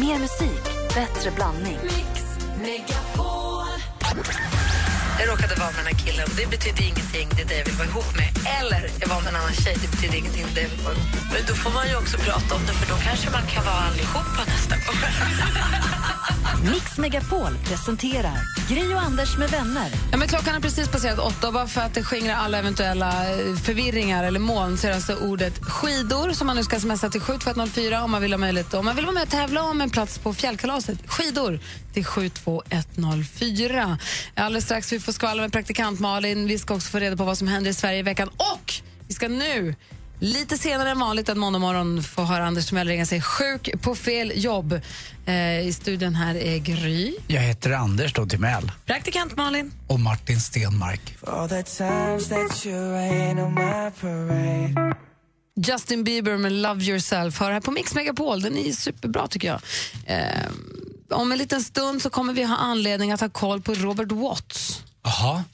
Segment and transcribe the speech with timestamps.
[0.00, 1.78] Mer musik, bättre blandning.
[5.18, 6.28] Jag råkade vara med den här killen.
[6.36, 8.30] Det betyder ingenting, det är det jag vill vara ihop med.
[8.60, 10.84] Eller jag var med en annan tjej, det betyder ingenting, det är det jag vill
[10.88, 11.22] vara ihop med.
[11.32, 13.82] Men då får man ju också prata om det, för då kanske man kan vara
[13.88, 16.72] allihopa nästa gång.
[16.72, 18.38] Mix Megapol presenterar
[18.68, 19.90] Gri och Anders med vänner.
[20.10, 23.30] Ja, men klockan har precis passerat åtta och bara för att det skingrar alla eventuella
[23.30, 27.10] eh, förvirringar eller moln så är det alltså ordet skidor som man nu ska smsa
[27.10, 29.80] till 72104 om man vill ha möjlighet om man vill vara med och tävla om
[29.80, 30.98] en plats på fjällkalaset.
[31.06, 31.60] Skidor
[31.92, 33.98] till 72104.
[34.34, 36.46] Alldeles strax vi får skvallra med praktikant Malin.
[36.46, 38.72] Vi ska också få reda på vad som händer i Sverige i veckan och
[39.08, 39.74] vi ska nu
[40.18, 43.94] Lite senare än vanligt en måndag morgon få höra Anders Timell ringa sig sjuk på
[43.94, 44.80] fel jobb.
[45.26, 47.14] Eh, I studion här är Gry.
[47.26, 48.72] Jag heter Anders då Timell.
[48.86, 49.72] Praktikant Malin.
[49.86, 51.16] Och Martin Stenmark.
[55.66, 58.42] Justin Bieber med Love yourself hör här på Mix Megapol.
[58.42, 59.60] Den är superbra tycker jag.
[60.06, 60.50] Eh,
[61.10, 64.82] om en liten stund så kommer vi ha anledning att ha koll på Robert Watts.
[65.02, 65.44] Jaha.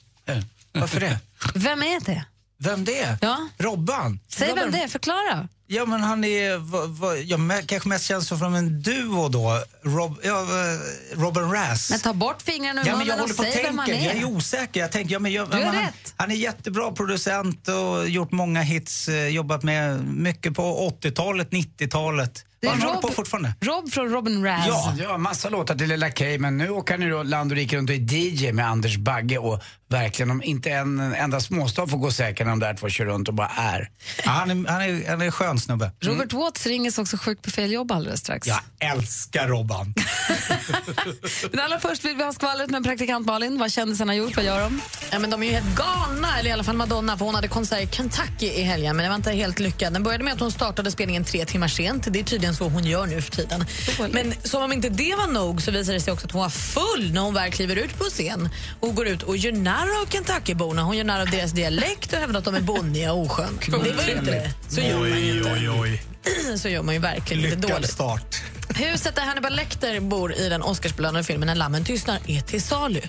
[0.71, 1.19] Varför det?
[1.55, 2.25] Vem är det?
[2.57, 3.17] Vem det?
[3.21, 3.47] Ja.
[3.57, 4.19] Robban?
[4.27, 5.47] Säg Robban- vem det är, förklara.
[5.67, 6.57] Ja, men han är,
[6.99, 9.63] vad, jag mä- kanske mest känns som en duo då.
[9.83, 11.89] Rob, ja, eh, Robin Rass.
[11.89, 14.05] Men ta bort fingrarna ur Ja, munnen och säg vem han tänka.
[14.05, 14.19] Jag är.
[14.19, 14.79] är osäker.
[14.79, 16.13] Jag tänker, ja, men jag, Du är han, rätt.
[16.17, 19.07] han är jättebra producent och gjort många hits.
[19.07, 22.45] eh, Jobbat med mycket på 80-talet, 90-talet.
[22.63, 23.53] Det är Rob- på fortfarande.
[23.61, 24.65] Rob från Robin Raz.
[24.67, 24.93] Ja.
[24.99, 27.95] Ja, massa låtar till Lilla Kay, men nu åker då land och rike runt och
[27.95, 32.45] är DJ med Anders Bagge och verkligen, om inte en enda småstad får gå säker
[32.45, 33.89] när de där två kör runt och bara är.
[34.25, 35.91] Ja, han, är, han, är, han är en skön snubbe.
[36.01, 38.47] Robert Watts ringer sig också sjuk på fel jobb alldeles strax.
[38.47, 39.93] Jag älskar Robban.
[41.51, 43.59] Men allra först vill vi ha skvallret med praktikant Malin.
[43.59, 44.81] Vad kändisarna gjort, vad gör de?
[45.11, 47.47] Ja, men de är ju helt galna, eller i alla fall Madonna, för hon hade
[47.47, 49.93] konsert i Kentucky i helgen, men det var inte helt lyckad.
[49.93, 52.07] Den började med att hon startade spelningen tre timmar sent.
[52.09, 53.65] Det är tydligen så hon gör nu för tiden.
[54.11, 56.49] Men som om inte det var nog så visade det sig också att hon var
[56.49, 60.09] full när hon väl kliver ut på scen och går ut och gör narr av
[60.09, 60.83] Kentuckyborna.
[60.83, 63.49] Hon gör narr av deras dialekt och hävdar att de är bonniga och osköna.
[63.67, 64.51] Det var ju inte...
[64.69, 65.51] Så gör man ju inte.
[65.53, 66.03] oj, oj.
[66.57, 67.91] Så gör man ju verkligen inte Lyckad dåligt.
[67.91, 68.41] start.
[68.75, 73.01] Huset där Hannibal Lecter bor i den Oscarsbelönade filmen När lammen tystnar är till salu.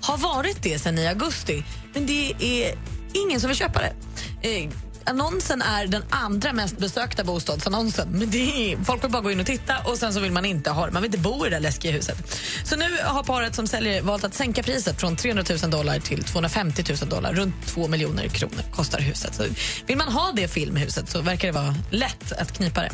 [0.00, 1.64] Har varit det sen i augusti,
[1.94, 2.74] men det är
[3.12, 3.92] ingen som vill köpa det.
[5.04, 8.08] Annonsen är den andra mest besökta bostadsannonsen.
[8.08, 10.44] Men det är, folk vill bara gå in och titta och sen så vill man
[10.44, 10.92] inte ha det.
[10.92, 12.40] Man vill inte bo i det där läskiga huset.
[12.64, 16.24] Så nu har paret som säljer valt att sänka priset från 300 000 dollar till
[16.24, 17.32] 250 000 dollar.
[17.32, 19.34] Runt 2 miljoner kronor kostar huset.
[19.34, 19.44] Så
[19.86, 22.90] vill man ha det filmhuset så verkar det vara lätt att knipa det.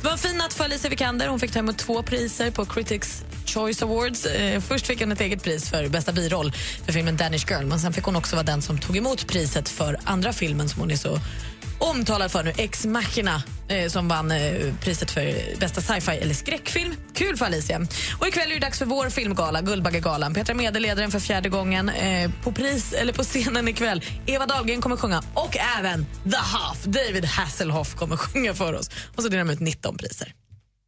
[0.00, 1.28] Det var en fin natt för Alicia Vikander.
[1.28, 3.22] Hon fick ta emot två priser på Critics
[3.54, 4.26] Choice Awards.
[4.26, 6.52] Eh, först fick hon ett eget pris för bästa biroll
[6.84, 9.68] för filmen Danish Girl men sen fick hon också vara den som tog emot priset
[9.68, 11.18] för andra filmen som hon är så
[11.80, 16.94] omtalad för nu, Ex Machina eh, som vann eh, priset för bästa sci-fi eller skräckfilm.
[17.14, 17.86] Kul för Alicia.
[18.20, 20.34] Och ikväll är det dags för vår filmgala, Guldbaggegalan.
[20.34, 21.88] Petra Mede leder den för fjärde gången.
[21.88, 26.84] Eh, på, pris, eller på scenen ikväll, Eva Dahlgren kommer sjunga och även The Half,
[26.84, 28.90] David Hasselhoff kommer sjunga för oss.
[29.16, 30.34] Och så delar de ut 19 priser.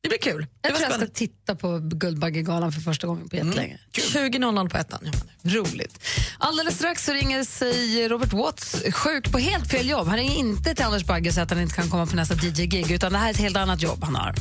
[0.02, 0.40] Det blir kul.
[0.42, 1.14] Det Jag var tror jag ska spännande.
[1.14, 3.78] titta på Guldbaggegalan för första gången på jättelänge.
[3.92, 5.00] 20.00 på ettan.
[5.02, 5.12] Ja,
[5.50, 5.98] Roligt.
[6.38, 10.08] Alldeles strax så ringer sig Robert Watts sjuk på helt fel jobb.
[10.08, 12.90] Han ringer inte till Anders Bagge så att han inte kan komma på nästa DJ-gig
[12.90, 14.34] utan det här är ett helt annat jobb han har.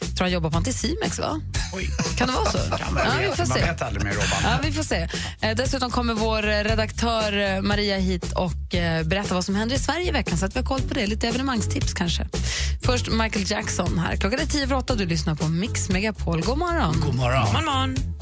[0.00, 1.40] Jag tror han jobbar på Anticimex, va?
[1.74, 1.90] Oj.
[2.16, 2.58] Kan det vara så?
[2.70, 3.64] Ja, men Ja, vi får man se.
[3.64, 4.38] vet aldrig med Robban.
[4.42, 5.08] Ja, vi får se.
[5.40, 9.78] Eh, dessutom kommer vår redaktör eh, Maria hit och eh, berätta vad som händer i
[9.78, 11.06] Sverige i veckan så att vi har koll på det.
[11.06, 12.28] Lite evenemangstips kanske.
[12.82, 14.16] Först Michael Jackson här.
[14.16, 16.42] Klockan är tio för åtta lyssnar på Mix Megapol.
[16.42, 17.00] God morgon.
[17.00, 17.52] God morgon.
[17.52, 18.15] Man, man.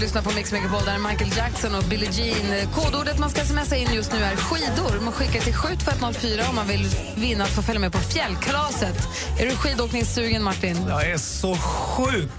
[0.00, 2.66] Lyssnar på Mix Megapol, där är Michael Jackson och Billie Jean.
[2.74, 5.00] Kodordet man ska smsa in just nu är skidor.
[5.00, 9.08] Man skickar till 72104 om man vill vinna att få följa med på fjällkalaset.
[9.38, 10.84] Är du skidåkningssugen, Martin?
[10.88, 12.32] Jag är så sjukt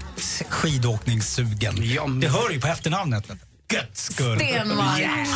[0.48, 1.74] skidåkningssugen.
[1.78, 3.24] Ja, men- Det hör ju på efternamnet.
[3.72, 3.82] Vet.
[3.82, 4.38] Gött skull.
[4.38, 5.28] Stenmark.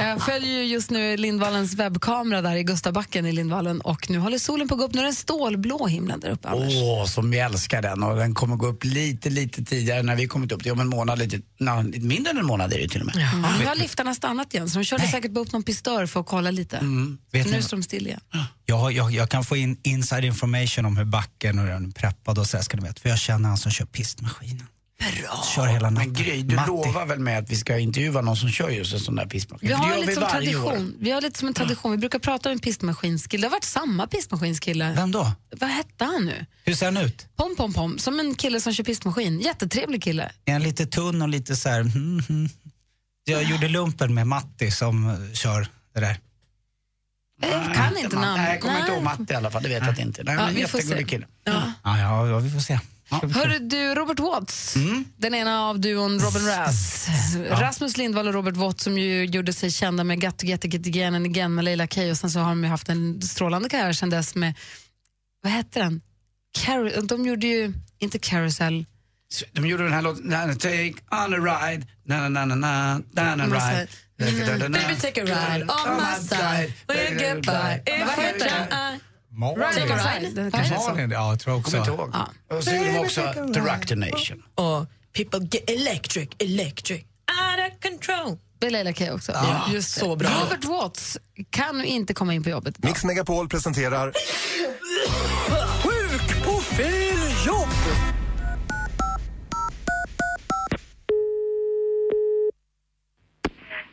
[0.00, 4.38] Jag följer ju just nu Lindvallens webbkamera där i Gustavbacken i Lindvallen och nu håller
[4.38, 4.94] solen på att gå upp.
[4.94, 6.72] Nu är det en stålblå himlen där uppe, Anders.
[6.74, 10.26] Åh, som vi älskar den och den kommer gå upp lite, lite tidigare när vi
[10.26, 10.62] kommit upp.
[10.62, 13.00] Det är om en månad, lite, na, lite mindre än en månad är det till
[13.00, 13.16] och med.
[13.16, 13.52] Mm.
[13.58, 16.26] Nu har liftarna stannat igen så de körde säkert bara upp någon pistör för att
[16.26, 16.80] kolla lite.
[17.32, 18.20] Vet Så nu står de still igen.
[18.66, 22.38] Jag, jag, jag kan få in inside information om hur backen och den är preppad
[22.38, 23.00] och så här ska ni veta.
[23.00, 24.66] För jag känner han som kör pistmaskinen.
[24.98, 25.44] Bra.
[25.54, 26.12] Kör hela natten.
[26.12, 26.68] Men Gry, du Matti.
[26.68, 29.68] lovar väl med att vi ska intervjua någon som kör just en sån där pistmaskin?
[29.68, 30.62] Vi har, lite som varje år.
[30.62, 30.94] tradition.
[31.00, 31.92] vi har lite som en tradition.
[31.92, 33.40] Vi brukar prata om en pistmaskinskille.
[33.42, 34.92] Det har varit samma pistmaskinskille.
[34.96, 35.32] Vem då?
[35.60, 36.46] vad hette han nu?
[36.64, 37.26] Hur ser han ut?
[37.36, 39.40] Pom Pom Pom, som en kille som kör pistmaskin.
[39.40, 40.32] Jättetrevlig kille.
[40.44, 41.80] Är han lite tunn och lite så här...
[41.94, 42.48] mm, mm.
[43.24, 46.18] Jag gjorde lumpen med Matti som eh, kör det där.
[47.42, 48.42] Jag kan inte namn.
[48.42, 50.22] Nej, jag kommer inte ihåg Matte i alla fall, det vet jag inte.
[50.24, 51.10] Nej, Ja, men vi får jättegullig se.
[51.10, 51.26] kille.
[51.44, 52.80] Ja, ja, ja vi får se.
[53.10, 55.04] Hörru du, Robert Watts, Mm.
[55.16, 57.06] den ena av duon Robin Rass.
[57.50, 60.86] Rasmus Lindvall och Robert Watts som ju gjorde sig kända med Got to get, get
[60.86, 63.68] again and again med Leila Kay och sen så har de ju haft en strålande
[63.68, 64.54] karriär sen dess med,
[65.42, 66.00] vad hette den?
[66.58, 68.84] Car- de gjorde ju, inte Carousel,
[69.52, 71.36] De gjorde den här låten, na, na, take on a
[71.70, 73.88] ride, na na na na na na Massa- ride.
[74.18, 75.62] Baby take a ride.
[75.62, 78.98] on my side, we'll get by if we try.
[79.34, 80.90] Så.
[80.90, 81.70] Malin, ja, jag tror också.
[81.70, 82.14] Kommer inte ihåg.
[82.58, 83.22] Och så gjorde de också
[83.54, 84.42] To Rock the Nation.
[84.54, 88.38] Och people get electric, electric, out of control.
[88.58, 89.32] Det är Leila Kay också.
[89.72, 90.28] Just så bra.
[90.28, 91.18] Robert Watts
[91.50, 92.88] kan nu inte komma in på jobbet idag.
[92.88, 94.12] Mix Megapol presenterar
[95.82, 97.68] Sjuk på fel jobb!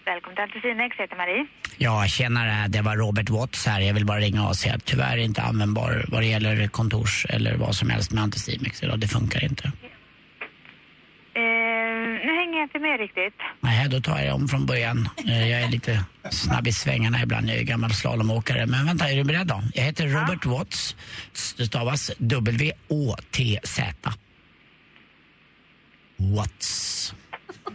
[0.05, 1.47] Välkommen till Anticinex, jag heter Marie.
[1.83, 2.68] Ja, tjenare.
[2.68, 3.81] Det var Robert Watts här.
[3.81, 7.25] Jag vill bara ringa och säga att tyvärr är inte användbar vad det gäller kontors
[7.30, 9.00] eller vad som helst med Anticimex idag.
[9.00, 9.63] Det funkar inte.
[9.63, 9.72] Eh,
[12.25, 13.33] nu hänger jag inte med riktigt.
[13.62, 15.10] Nej, då tar jag det om från början.
[15.28, 17.50] Eh, Jag är lite snabb i svängarna ibland.
[17.50, 18.66] Jag är gammal slalomåkare.
[18.66, 19.63] Men vänta, är du beredd då?
[19.74, 20.95] Jag heter Robert Watts.
[21.57, 23.84] Det stavas W-Å-T-Z.
[26.18, 27.13] Watts.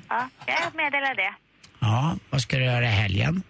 [0.08, 1.34] Ja, jag meddelar det.
[1.80, 3.42] Ja, vad ska du göra i helgen?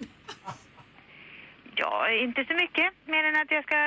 [1.77, 2.89] Ja, inte så mycket.
[3.13, 3.79] Mer än att jag ska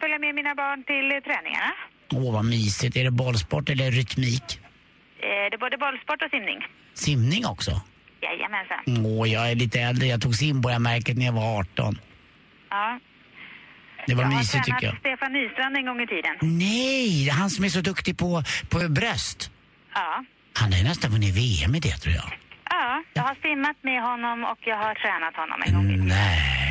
[0.00, 1.72] följa med mina barn till eh, träningarna.
[2.12, 2.96] Åh, vad mysigt.
[2.96, 4.46] Är det bollsport eller rytmik?
[5.26, 6.58] Eh, det är både bollsport och simning.
[6.94, 7.70] Simning också?
[8.22, 9.06] Jajamensan.
[9.06, 10.06] Åh, jag är lite äldre.
[10.06, 11.98] Jag tog simborgarmärket när jag var 18.
[12.70, 13.00] Ja.
[14.06, 14.96] Det var jag har mysigt tycker jag.
[14.98, 16.34] Stefan Nystrand en gång i tiden.
[16.42, 19.50] Nej, han som är så duktig på, på bröst.
[19.94, 20.24] Ja.
[20.54, 22.30] Han har nästan vunnit VM i det tror jag.
[22.70, 26.06] Ja, jag har simmat med honom och jag har tränat honom en gång i tiden.
[26.08, 26.69] Nej,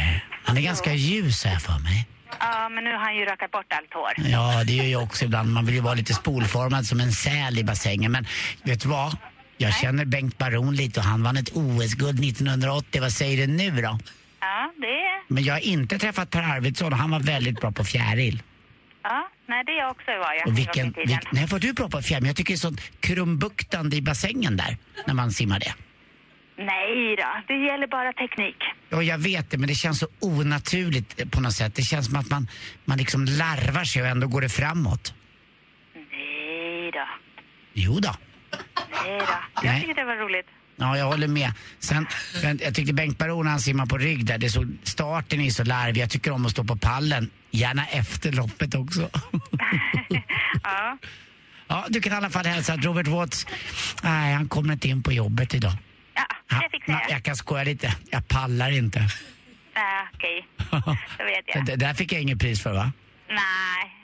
[0.50, 2.07] han är ganska ljus här för mig.
[2.40, 4.13] Ja, men nu har han ju rakat bort allt hår.
[4.31, 5.50] Ja, det gör jag också ibland.
[5.54, 8.12] Man vill ju vara lite spolformad som en säl i bassängen.
[8.12, 8.25] Men
[8.63, 9.18] vet du vad?
[9.57, 13.01] Jag känner Bengt Baron lite och han vann ett OS-guld 1980.
[13.01, 14.00] Vad säger du nu då?
[14.40, 15.34] Ja, det.
[15.34, 18.44] Men jag har inte träffat Per Arvidsson och han var väldigt bra på fjäril.
[19.04, 21.90] Ja, nej, det är jag också var jag Och vilken, vilk, nej, var du bra
[21.90, 22.22] på fjäril?
[22.22, 25.74] Men jag tycker det är sånt krumbuktande i bassängen där, när man simmar det.
[26.57, 28.57] Nej då, det gäller bara teknik.
[28.89, 31.75] Ja, jag vet det, men det känns så onaturligt eh, på något sätt.
[31.75, 32.47] Det känns som att man,
[32.86, 35.13] man liksom larvar sig och ändå går det framåt.
[35.95, 37.07] Nej då,
[37.74, 38.15] Jo då.
[39.06, 39.68] nej då.
[39.68, 40.45] Jag tycker det var roligt.
[40.75, 41.51] Ja, jag håller med.
[41.80, 42.07] Sen,
[42.59, 46.01] jag tyckte Bengt Baron han simmar på rygg där, det så, starten är så larvig.
[46.01, 47.30] Jag tycker om att stå på pallen.
[47.51, 49.09] Gärna efter loppet också.
[50.63, 50.97] Ja,
[51.68, 53.47] ja, du kan i alla fall hälsa att Robert Watts,
[54.03, 55.74] nej han kommer inte in på jobbet idag.
[56.50, 57.12] Ja, det fixar ja, jag.
[57.12, 59.00] jag kan skoja lite, jag pallar inte.
[59.74, 60.48] Ja, Okej,
[61.18, 61.66] då vet jag.
[61.66, 62.92] Det där fick jag inget pris för va?
[63.30, 63.96] Nej.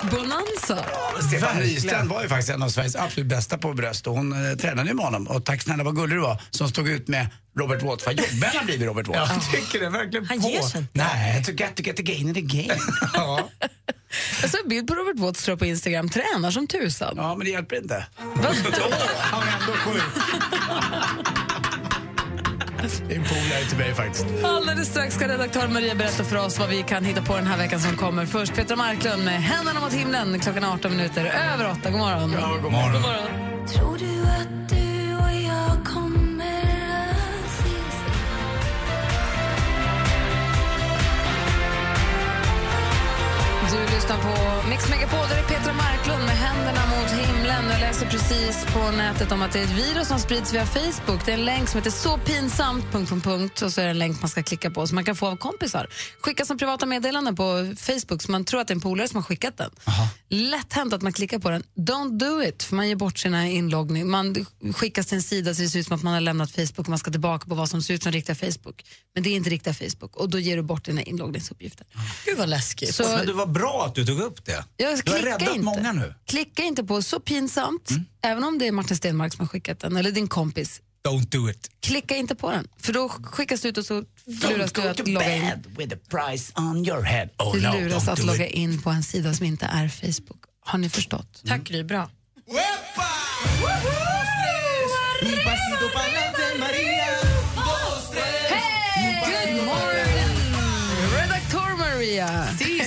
[0.00, 0.84] Simbonanza.
[1.28, 4.56] Stefan Nystrand var ju faktiskt en av Sveriges absolut bästa på bröst och hon eh,
[4.56, 5.26] tränade ju med honom.
[5.28, 7.26] Och tack snälla vad gullig du var som stod ut med
[7.58, 8.06] Robert Watts.
[8.06, 9.32] Vad jobbig han har blivit Robert Watts.
[9.32, 10.48] Jag tycker det verkligen Han på.
[10.48, 10.90] ger sig inte.
[10.98, 12.80] Nej, to get to get the gain in the game.
[13.14, 13.48] Ja.
[14.42, 16.08] Jag såg en bild på Robert Watts tror jag, på Instagram.
[16.08, 17.14] Tränar som tusan.
[17.16, 18.06] ja, men det hjälper inte.
[18.16, 20.02] Han är ändå sjuk.
[22.78, 24.26] Det är en polare till mig faktiskt.
[24.44, 27.58] Alldeles strax ska redaktör Maria berätta för oss vad vi kan hitta på den här
[27.58, 28.26] veckan som kommer.
[28.26, 31.90] Först Petra Marklund med Händerna mot himlen klockan 18 minuter över 8.
[31.90, 32.32] God morgon.
[32.40, 32.92] Ja, god morgon.
[32.92, 33.66] God morgon.
[33.66, 34.18] Tror du
[44.08, 47.70] lyssnar på Mix Megapol, där är Petra Marklund med händerna mot himlen.
[47.70, 51.20] Jag läste precis på nätet om att det är ett virus som sprids via Facebook.
[51.26, 52.84] Det är en länk som heter så pinsamt...
[52.92, 55.04] Punkt, punkt, punkt, och så är det en länk man ska klicka på som man
[55.04, 55.86] kan få av kompisar.
[56.20, 59.16] Skicka som privata meddelanden på Facebook så man tror att det är en polare som
[59.16, 59.70] har skickat den.
[60.28, 61.62] Lätt hänt att man klickar på den.
[61.76, 64.10] Don't do it, för man ger bort sina inloggning.
[64.10, 66.78] Man skickas till en sida så det ser ut som att man har lämnat Facebook
[66.78, 68.84] och man ska tillbaka på vad som ser ut som riktiga Facebook.
[69.14, 71.86] Men det är inte riktiga Facebook och då ger du bort dina inloggningsuppgifter.
[72.24, 72.94] Gud vad läskigt.
[72.94, 74.52] Så- Men det var bra att du tog upp det.
[74.52, 75.60] Jag du har klicka räddat inte.
[75.64, 76.14] många nu.
[76.26, 77.88] Klicka inte på så pinsamt,
[78.22, 80.80] även om det är Martin Stenmark som har skickat den, eller din kompis.
[81.08, 81.70] Don't do it.
[81.80, 85.36] Klicka inte på den, för då skickas du ut och så luras du att logga
[85.36, 85.44] in.
[85.78, 87.28] with a price on your head.
[87.38, 88.54] Oh Du no, luras att logga it.
[88.54, 90.40] in på en sida som inte är Facebook.
[90.60, 91.42] Har ni förstått?
[91.46, 92.10] Tack Gry, bra.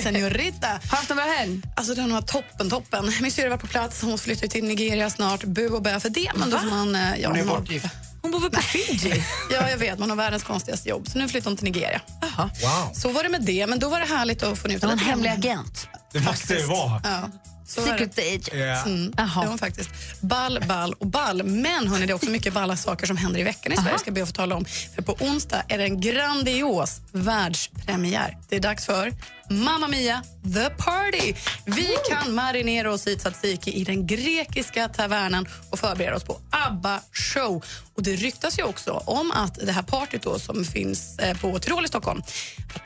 [0.02, 0.66] Senorita.
[0.90, 1.60] Haft en bra helg?
[1.76, 3.12] Alltså den var toppen, toppen.
[3.20, 5.44] Min syrra var på plats, hon flyttar till Nigeria snart.
[5.44, 6.30] Bu och bä för det.
[6.34, 7.86] Men då får man, eh, ja, Hon är har- bortgift.
[8.22, 9.24] Hon bor väl på Fiji?
[9.50, 9.98] Ja, jag vet.
[9.98, 11.08] Man har världens konstigaste jobb.
[11.08, 12.00] Så nu flyttar hon till Nigeria.
[12.38, 12.50] Wow.
[12.94, 13.66] Så var det med det.
[13.66, 15.10] Men då var det härligt att få njuta En lite grann.
[15.24, 15.88] hemlig agent.
[16.12, 17.00] Det måste det vara.
[17.04, 17.30] Ja.
[17.66, 17.82] Så.
[17.82, 18.48] Secret agent.
[18.52, 18.82] Ja.
[18.82, 19.90] Mm, det var hon faktiskt.
[20.20, 21.42] Ball, ball och ball.
[21.42, 23.98] Men hörni, det är också mycket balla saker som händer i veckan i Sverige.
[23.98, 24.64] ska jag be att få tala om.
[24.94, 28.38] För på onsdag är det en grandios världspremiär.
[28.48, 29.12] Det är dags för
[29.52, 30.22] Mamma Mia,
[30.54, 31.34] The Party.
[31.64, 37.00] Vi kan marinera oss i tzatziki i den grekiska tavernan och förbereda oss på ABBA
[37.12, 37.64] show.
[37.94, 41.58] Och Det ryktas ju också om att det här partyt då, som finns eh, på
[41.58, 42.22] Tirol i Stockholm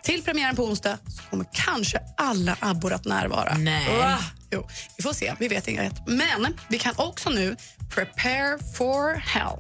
[0.02, 3.54] till premiären på onsdag så kommer kanske alla abbor att närvara.
[3.58, 3.99] Nej.
[3.99, 4.18] Va?
[4.50, 5.35] Jo, vi får se.
[5.38, 6.06] Vi vet inget.
[6.06, 7.56] Men vi kan också nu
[7.94, 9.58] prepare for hell.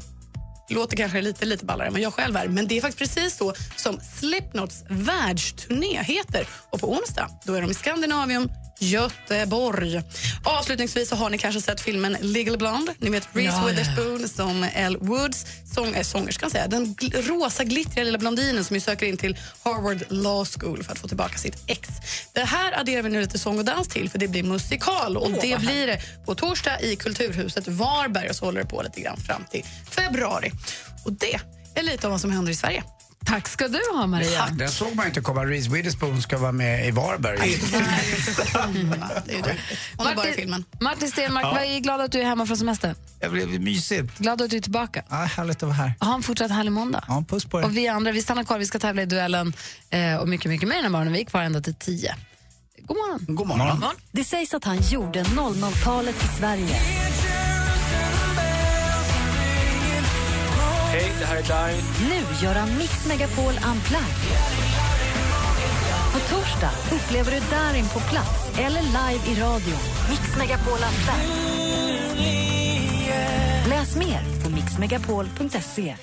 [0.68, 3.36] Låter kanske lite, lite ballare än vad jag själv är, men det är faktiskt precis
[3.36, 6.48] så som Slipknots världsturné heter.
[6.70, 10.02] Och på onsdag då är de i Skandinavien, Göteborg.
[10.44, 12.94] Avslutningsvis så har ni kanske sett filmen Legally Blonde.
[12.98, 13.66] Ni vet Reese Ja, ja.
[13.68, 16.66] Witherspoon som Elle Woods, sång, äh, sångerskan säga.
[16.66, 20.92] Den gl- rosa glittriga lilla blondinen som ju söker in till Harvard Law School för
[20.92, 21.88] att få tillbaka sitt ex.
[22.32, 25.30] Det här adderar vi nu lite sång och dans till för det blir musikal och
[25.30, 29.16] det blir det på torsdag i Kulturhuset Varberg och så håller det på lite grann
[29.16, 30.50] fram till februari.
[31.04, 31.40] Och det
[31.74, 32.82] är lite om vad som händer i Sverige.
[33.26, 34.48] Tack ska du ha, Maria.
[34.52, 35.44] Den såg man inte komma.
[35.44, 37.38] Reese Witherspoon ska vara med i Varberg.
[39.26, 39.60] Det är.
[39.96, 40.64] Hon bara i filmen.
[40.80, 42.94] Martin Stenmark, vad är glad att du är hemma från semester.
[43.20, 44.18] Det blev mysigt.
[44.18, 45.02] Glad att du är tillbaka.
[45.08, 45.92] Ja, härligt att vara här.
[46.00, 47.04] Ha en fortsatt härlig måndag.
[47.08, 47.64] Ja, puss på er.
[47.64, 49.52] Och vi andra, vi stannar kvar, vi ska tävla i duellen
[49.90, 51.12] eh, och mycket, mycket mer den här morgonen.
[51.12, 52.14] Vi är kvar ända till tio.
[52.82, 53.36] God morgon.
[53.36, 53.82] God morgon.
[54.12, 56.80] Det sägs att han gjorde 00-talet i Sverige.
[60.96, 61.82] Hej, det här är Darin.
[62.10, 64.38] Nu gör han Mix Megapol Unplugged.
[66.12, 69.74] På torsdag upplever du Darin på plats eller live i radio.
[70.10, 72.16] Mix Megapol Unplugged.
[73.68, 75.96] Läs mer på mixmegapol.se.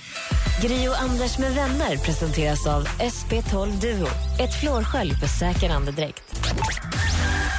[0.62, 4.07] Gri och Anders med vänner presenteras av SP12 Duo.
[4.39, 6.24] Ett flårskölj för säker andedräkt.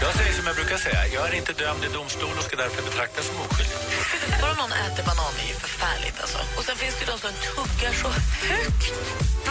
[0.02, 2.82] Jag säger som jag brukar säga, jag är inte dömd i domstol och ska därför
[2.82, 3.76] betraktas som oskyldig.
[4.42, 6.20] Bara någon äter banan är ju förfärligt.
[6.20, 6.38] Alltså.
[6.58, 8.08] Och sen finns det de som tuggar så
[8.52, 8.84] högt.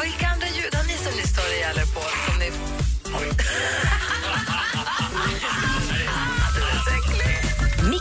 [0.02, 2.02] Vilka andra ljud har ni som ni stör ihjäl er på?
[2.26, 2.50] Som ni...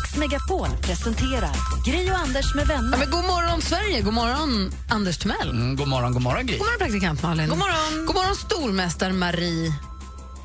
[0.02, 1.50] Mix Megapol presenterar
[1.86, 2.98] Gri och Anders med Ja, vänner.
[2.98, 4.00] men god morgon, Sverige.
[4.00, 5.50] God morgon, Anders Timell.
[5.50, 6.58] Mm, god morgon, god morgon Gry.
[6.58, 7.48] God morgon, praktikant Malin.
[7.48, 8.06] God morgon.
[8.06, 9.72] God morgon, stormästare Marie.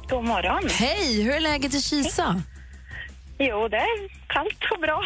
[0.09, 0.69] God morgon.
[0.69, 2.41] Hej, hur är läget i Kisa?
[3.39, 5.03] Jo, det är kallt och bra.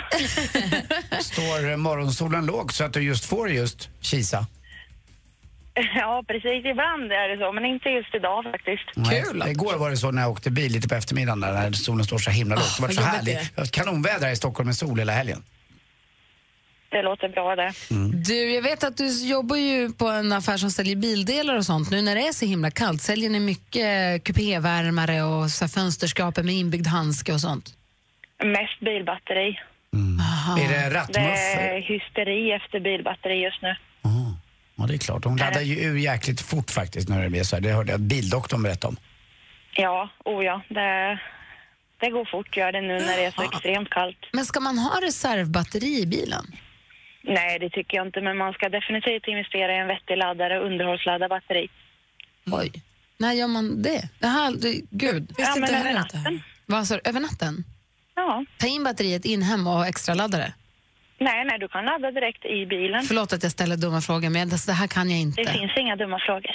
[1.21, 4.45] Står morgonsolen lågt så att du just får just Kisa?
[5.95, 6.65] Ja, precis.
[6.65, 8.85] Ibland är det så, men inte just idag faktiskt.
[9.09, 9.37] Kul!
[9.39, 12.05] Nej, igår var det så när jag åkte bil lite på eftermiddagen där, när solen
[12.05, 12.75] står så himla lågt.
[12.77, 13.25] Det var vad så härligt.
[13.25, 13.49] det.
[13.55, 15.43] Det var kanonväder här i Stockholm med sol hela helgen.
[16.91, 17.71] Det låter bra det.
[18.27, 21.91] Du, jag vet att du jobbar ju på en affär som säljer bildelar och sånt.
[21.91, 26.43] Nu när det är så himla kallt, säljer ni mycket kupévärmare och så här fönsterskrapor
[26.43, 27.65] med inbyggd handske och sånt?
[28.43, 29.59] Mest bilbatteri.
[30.59, 31.17] Är det Det rattmuff?
[31.57, 33.75] är hysteri efter bilbatteri just nu.
[34.81, 35.23] Ja, det är klart.
[35.23, 37.63] De laddar ju ur jäkligt fort faktiskt när det blir så här.
[37.63, 38.97] Det hörde jag bildoktorn berätta om.
[39.75, 40.61] Ja, oh ja.
[40.69, 41.19] Det,
[41.99, 44.17] det går fort gör det nu när det är så extremt kallt.
[44.33, 46.45] Men ska man ha reservbatteri i bilen?
[47.23, 50.65] Nej, det tycker jag inte, men man ska definitivt investera i en vettig laddare och
[50.65, 51.69] underhållsladda batteri.
[52.51, 52.71] Oj.
[53.17, 54.09] När gör man det?
[54.19, 55.35] det här, det gud.
[55.37, 55.99] Ja, men inte över heller.
[55.99, 56.41] natten.
[56.65, 57.01] Vad sa du?
[57.09, 57.63] Över natten?
[58.15, 58.45] Ja.
[58.57, 60.53] Ta in batteriet in hem och ha extra laddare.
[61.27, 63.03] Nej, nej, du kan ladda direkt i bilen.
[63.03, 65.41] Förlåt att jag ställer dumma frågor, men det, det här kan jag inte.
[65.41, 66.51] Det finns inga dumma frågor.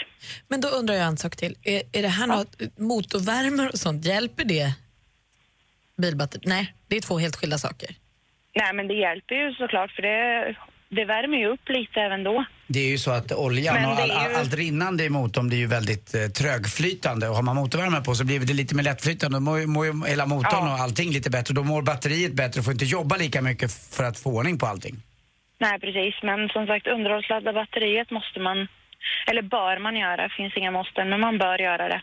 [0.49, 1.55] Men då undrar jag en sak till.
[1.63, 4.73] Är, är det här något motorvärmare och sånt, hjälper det
[5.97, 6.43] bilbatteri?
[6.47, 7.91] Nej, det är två helt skilda saker.
[8.55, 10.57] Nej, men det hjälper ju såklart, för det,
[10.89, 12.45] det värmer ju upp lite även då.
[12.67, 15.67] Det är ju så att oljan och all, all, allt rinnande i motorn blir ju
[15.67, 19.37] väldigt eh, trögflytande och har man motorvärmare på så blir det lite mer lättflytande.
[19.37, 20.75] Då mår, mår ju hela motorn Ja.
[20.75, 21.55] och allting lite bättre.
[21.55, 24.67] Då mår batteriet bättre och får inte jobba lika mycket för att få ordning på
[24.67, 25.03] allting.
[25.59, 26.15] Nej, precis.
[26.23, 28.69] Men som sagt, underhållsladda batteriet måste man,
[29.27, 30.17] eller bör man göra.
[30.23, 32.03] Det finns inga måsten, men man bör göra det.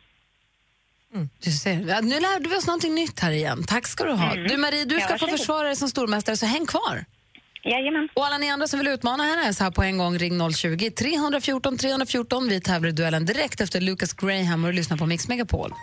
[1.44, 1.72] Du ser.
[1.88, 3.64] Ja, nu lärde vi oss någonting nytt här igen.
[3.68, 4.36] Tack ska du ha.
[4.36, 5.40] Du Marie, du Ja, ska få varsågod.
[5.40, 7.06] försvara dig som stormästare, så häng kvar.
[7.66, 8.10] Jajamän.
[8.14, 10.92] Och alla ni andra som vill utmana henne så här på en gång, ring 020
[10.92, 12.48] 314 314.
[12.50, 15.74] Vi tävlar i duellen direkt efter Lucas Graham och du lyssnar på Mix Megapol.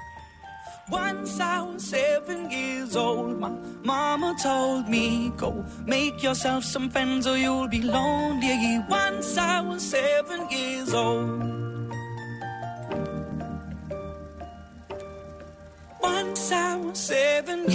[0.92, 3.48] Once I was seven years old, my
[3.84, 8.82] mama told me, Go make yourself some friends or you'll be lonely.
[8.88, 11.59] Once I was seven years old.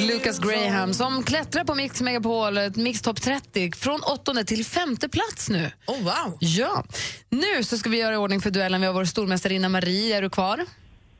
[0.07, 5.49] Lucas Graham som klättrar på Mix Megapol, Mix Top 30 från åttonde till femte plats
[5.49, 5.71] nu.
[5.87, 6.37] Oh, wow.
[6.39, 6.83] Ja.
[7.29, 8.81] Nu så ska vi göra i ordning för duellen.
[8.81, 10.17] Vi har vår stormästarinna Marie.
[10.17, 10.59] Är du kvar?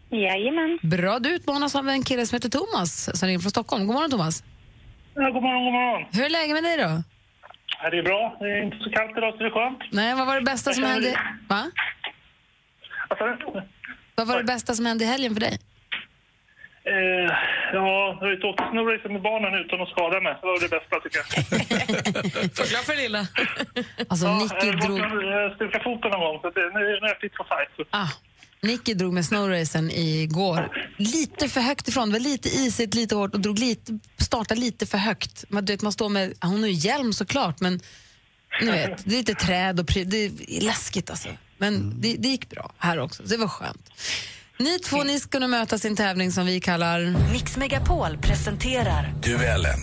[0.10, 0.80] Jajamän.
[0.84, 3.88] Bra, du utmanas av en kille som heter Thomas som ringer från Stockholm.
[3.88, 4.44] God morgon Thomas.
[5.14, 6.08] Ja, god morgon, god morgon.
[6.12, 7.04] Hur är läget med dig då?
[7.84, 8.38] Ja, det är bra.
[8.40, 9.80] Det är inte så kallt idag så det är skönt.
[9.92, 11.20] Nej, vad var det bästa som hände?
[11.48, 11.72] Va?
[13.10, 13.62] Vad sa du?
[14.16, 15.60] Vad var det bästa som hände i helgen för dig?
[16.94, 16.96] Eh,
[17.74, 20.34] ja, jag har ju åkt snowracer med barnen utan att skada mig.
[20.42, 21.28] Det var det bästa tycker jag.
[22.58, 23.22] Får glad för lilla.
[24.10, 25.56] Alltså, ja, Nicky jag drog- drog...
[25.56, 27.88] stukat foten någon gång, så det, nu, nu är jag fit for fight.
[27.90, 28.08] Ah,
[28.62, 30.86] Nicky drog med snowracen igår.
[30.98, 34.86] Lite för högt ifrån, det var lite isigt, lite hårt och drog lite, startade lite
[34.86, 35.46] för högt.
[35.50, 37.80] Man, du vet, man står med, hon har ju hjälm såklart, men
[38.62, 41.30] ni vet, det är lite träd och det är läskigt alltså.
[41.58, 43.90] Men det, det gick bra här också, så det var skönt.
[44.58, 47.32] Ni två ni ska nu mötas i en tävling som vi kallar...
[47.32, 49.80] Mix Megapol presenterar Duellen.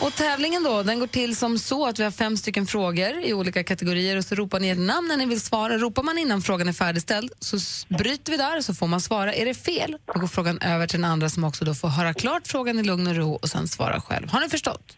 [0.00, 3.34] Och tävlingen då, den går till som så att vi har fem stycken frågor i
[3.34, 5.78] olika kategorier och så ropar ni ett namn när ni vill svara.
[5.78, 7.56] Ropar man innan frågan är färdigställd så
[7.88, 9.34] bryter vi där så får man svara.
[9.34, 12.14] Är det fel, då går frågan över till den andra som också då får höra
[12.14, 14.30] klart frågan i lugn och ro och sen svara själv.
[14.30, 14.96] Har ni förstått?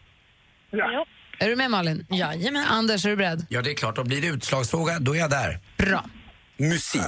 [0.71, 1.05] Ja.
[1.41, 2.05] Är du med Malin?
[2.09, 2.65] Jajamän.
[2.67, 3.45] Anders, är du beredd?
[3.49, 3.97] Ja, det är klart.
[3.97, 5.59] Och blir det utslagsfråga, då är jag där.
[5.77, 6.05] Bra.
[6.57, 7.01] Musik.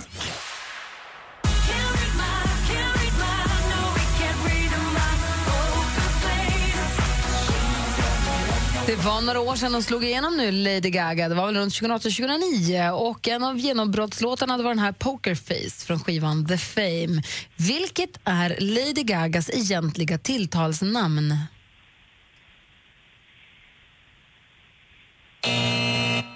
[8.86, 11.30] Det var några år sedan de slog igenom nu, Lady Gaga.
[11.30, 12.90] Det var väl runt 2008-2009.
[12.92, 17.24] Och en av genombrottslåtarna var den här Pokerface från skivan The Fame.
[17.56, 21.38] Vilket är Lady Gagas egentliga tilltalsnamn?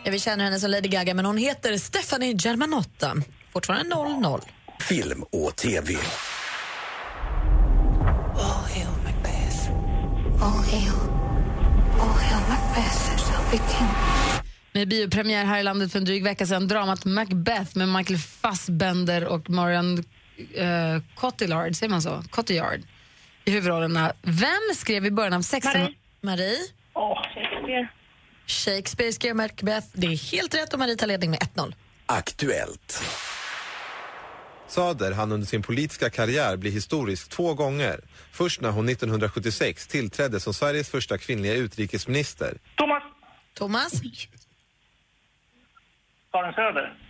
[0.03, 3.13] Ja, vi känner henne som Lady Gaga, men hon heter Stephanie Germanotta.
[3.53, 4.41] Fortfarande 0-0.
[4.79, 5.93] Film och TV.
[8.35, 9.71] All hail Macbeth.
[10.41, 10.91] All hail.
[11.99, 13.87] All hail Macbeth shall be king.
[14.71, 19.25] Med biopremiär här i landet för en dryg vecka sedan, dramat Macbeth med Michael Fassbender
[19.25, 20.03] och Marion uh,
[21.15, 22.23] Cotillard, säger man så?
[22.29, 22.81] Cotillard
[23.45, 24.13] i huvudrollerna.
[24.21, 25.71] Vem skrev i början av 16...
[25.73, 25.95] Marie.
[26.21, 26.57] Marie?
[26.93, 27.23] Oh.
[27.23, 27.87] Shakespeare.
[28.47, 29.87] Shakespeare skrev Macbeth.
[29.93, 31.73] Det är helt rätt och Marie tar ledning med 1-0.
[32.05, 33.03] Aktuellt.
[34.67, 37.99] Sader hann under sin politiska karriär bli historisk två gånger.
[38.31, 42.57] Först när hon 1976 tillträdde som Sveriges första kvinnliga utrikesminister.
[42.75, 43.03] Thomas!
[43.53, 43.91] Thomas?
[46.31, 47.06] Karin Söder.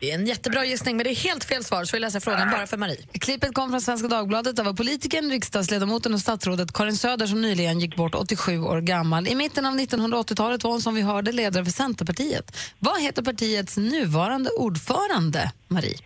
[0.00, 2.50] Det är en jättebra gissning, men det är helt fel svar, så vi läser frågan
[2.50, 3.06] bara för Marie.
[3.12, 4.56] Klippet kom från Svenska Dagbladet.
[4.56, 9.28] Det var politikern, riksdagsledamoten och statsrådet Karin Söder som nyligen gick bort 87 år gammal.
[9.28, 12.56] I mitten av 1980-talet var hon som vi hörde ledare för Centerpartiet.
[12.78, 15.98] Vad heter partiets nuvarande ordförande, Marie?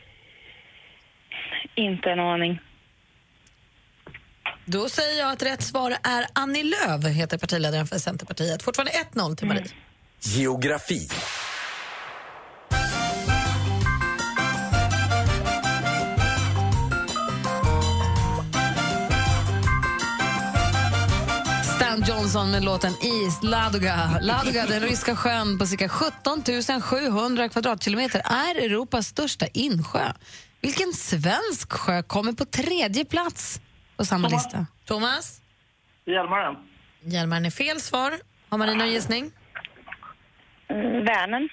[1.77, 2.61] Inte en aning.
[4.67, 8.63] Då säger jag att rätt svar är Annie Lööf, heter partiledaren för Centerpartiet.
[8.63, 9.67] Fortfarande 1-0 till Marie.
[10.21, 11.09] Geografi.
[22.09, 24.19] Johnson med låten East Ladoga.
[24.23, 26.43] Ladoga, den ryska sjön på cirka 17
[26.83, 30.13] 700 kvadratkilometer, är Europas största insjö.
[30.61, 33.61] Vilken svensk sjö kommer på tredje plats
[33.97, 34.45] på samma Thomas.
[34.45, 34.67] lista?
[34.85, 35.41] Thomas?
[36.07, 36.55] Hjälmaren.
[37.05, 38.19] Hjälmaren är fel svar.
[38.49, 39.33] Har Marie någon gissning?
[40.71, 41.49] Mm, Vänern.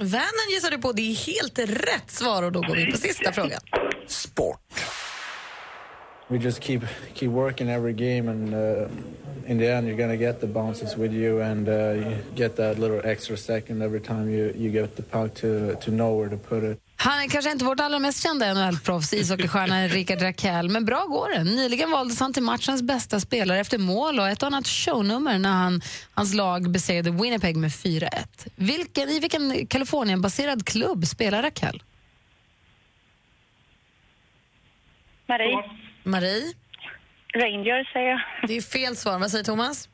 [0.00, 0.92] Vänern gissar du på.
[0.92, 3.60] Det är helt rätt svar och då går vi på sista frågan.
[4.06, 4.60] Sport.
[6.30, 6.82] We just keep
[7.14, 8.88] keep working every game and uh,
[9.46, 12.56] in the end you're going to get the bounces with you and uh, you get
[12.56, 16.28] that little extra second every time you, you get the puck to, to know where
[16.28, 20.68] to put it Han är kanske inte vårt allra mest kända NHL-proffs, ishockeystjärnan Rickard Rakell,
[20.68, 21.44] men bra går det.
[21.44, 25.80] Nyligen valdes han till matchens bästa spelare efter mål och ett annat shownummer när han,
[26.14, 28.08] hans lag besegrade Winnipeg med 4-1.
[28.56, 31.82] Vilken, I vilken Kalifornienbaserad klubb spelar Rakell?
[35.26, 35.83] Marie.
[36.04, 36.52] Marie?
[37.34, 38.20] Rangers säger jag.
[38.48, 39.18] Det är fel svar.
[39.18, 39.88] Vad säger Thomas?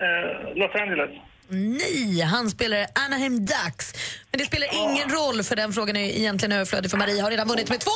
[0.00, 1.10] Eh, Los Angeles.
[1.50, 3.92] Nej, han spelar Anaheim Ducks.
[4.30, 7.48] Men det spelar ingen roll för den frågan är egentligen överflödig för Marie har redan
[7.48, 7.86] vunnit med 2-0!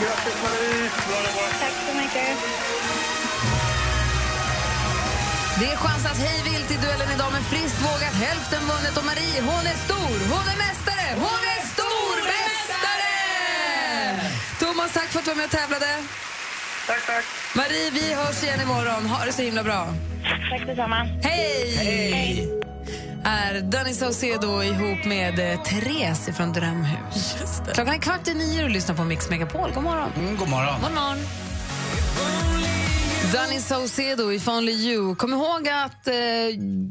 [0.00, 0.90] Grattis Marie!
[1.60, 2.28] Tack så mycket.
[5.60, 9.04] Det är chans att hej vilt i duellen idag med friskt vågat hälften vunnet och
[9.04, 11.87] Marie, hon är stor, hon är mästare, hon är stormästare!
[15.18, 15.86] För att du var med och tävlade.
[16.86, 17.24] Tack, tack.
[17.56, 19.06] Marie, vi hörs igen imorgon.
[19.06, 19.94] Ha det så himla bra.
[20.50, 20.96] Tack detsamma.
[21.22, 22.48] Hej!
[23.24, 27.36] är Danny Saucedo ihop med eh, Therese från Drömhus.
[27.74, 29.70] Klockan är kvart i nio och lyssnar på Mix Megapol.
[29.74, 30.12] God morgon.
[30.16, 30.80] Mm, god morgon.
[30.82, 31.18] God morgon.
[33.32, 35.14] Danny Saucedo, If Only You.
[35.14, 36.14] Kom ihåg att eh,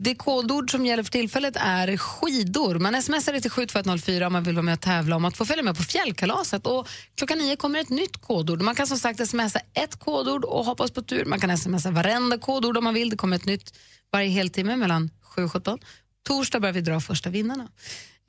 [0.01, 2.79] det kodord som gäller för tillfället är skidor.
[2.79, 5.45] Man smsar det till 72104 om man vill vara med och tävla om att få
[5.45, 6.67] följa med på fjällkalaset.
[6.67, 8.61] Och klockan nio kommer ett nytt kodord.
[8.61, 11.25] Man kan som sagt smsa ett kodord och hoppas på tur.
[11.25, 13.09] Man kan smsa varenda kodord om man vill.
[13.09, 13.77] Det kommer ett nytt
[14.11, 15.79] varje heltimme mellan 7 och 17.
[16.27, 17.67] Torsdag börjar vi dra första vinnarna.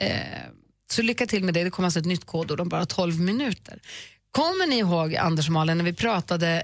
[0.01, 0.13] Eh,
[0.91, 1.65] så lycka till med det.
[1.65, 3.79] Det kommer alltså ett nytt kodord om bara 12 minuter.
[4.31, 6.63] Kommer ni ihåg, Anders och Malin, när vi pratade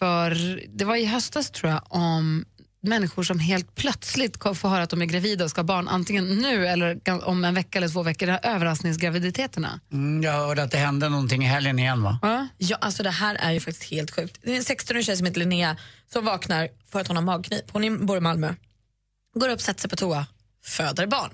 [0.00, 2.44] för, det var i höstas tror jag, om
[2.82, 6.38] människor som helt plötsligt får höra att de är gravida och ska ha barn antingen
[6.38, 9.80] nu eller om en vecka eller två veckor, de här överraskningsgraviditeterna.
[9.92, 12.18] Mm, jag hörde att det hände någonting i helgen igen va?
[12.58, 14.38] Ja, alltså det här är ju faktiskt helt sjukt.
[14.42, 15.76] Det är en 16-årig tjej som heter Linnea
[16.12, 17.64] som vaknar för att hon har magknip.
[17.72, 18.54] Hon bor i Malmö.
[19.34, 20.26] Går upp, sätter sig på toa,
[20.64, 21.30] föder barn.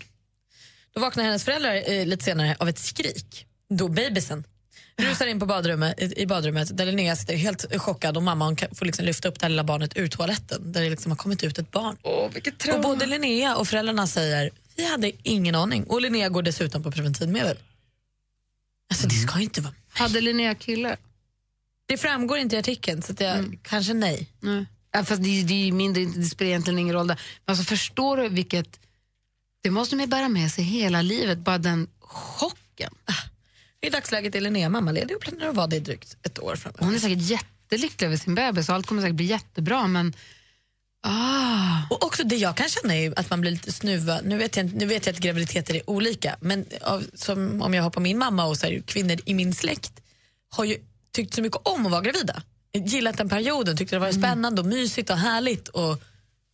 [0.94, 3.46] Då vaknar hennes föräldrar eh, lite senare av ett skrik.
[3.70, 4.44] Då bebisen
[5.02, 8.86] rusar in på badrummet, i badrummet där Linnea sitter helt chockad och mamman kan- får
[8.86, 11.58] liksom lyfta upp det här lilla barnet ur toaletten där det liksom har kommit ut
[11.58, 11.96] ett barn.
[12.76, 16.90] och både Linnea och föräldrarna säger vi hade ingen aning och Linnea går dessutom på
[16.92, 17.56] preventivmedel.
[18.90, 20.96] Alltså det ska ju inte vara Hade Linnea kille?
[21.86, 24.30] Det framgår inte i artikeln så att jag, kanske nej.
[24.40, 24.66] Nej.
[24.92, 27.20] Ja, fast det, det är mindre, det spelar egentligen ingen roll där.
[27.44, 28.80] Men alltså, förstår du vilket...
[29.62, 32.94] Det måste man ju bära med sig hela livet, bara den chocken.
[33.86, 36.84] I dagsläget är Linnea mammaledig och planerar att vara det i drygt ett år framöver.
[36.84, 40.14] Hon är säkert jättelycklig över sin bebis och allt kommer säkert bli jättebra men...
[41.02, 41.82] Ah.
[41.90, 44.24] Och också det jag kan känna är att man blir lite snuvad.
[44.24, 47.82] Nu vet jag, nu vet jag att graviditeter är olika, men av, som om jag
[47.82, 49.92] har på min mamma och så här, kvinnor i min släkt
[50.48, 50.76] har ju
[51.12, 52.42] tyckt så mycket om att vara gravida.
[52.72, 55.68] Gillat den perioden, tyckte det var spännande och mysigt och härligt.
[55.68, 56.02] Och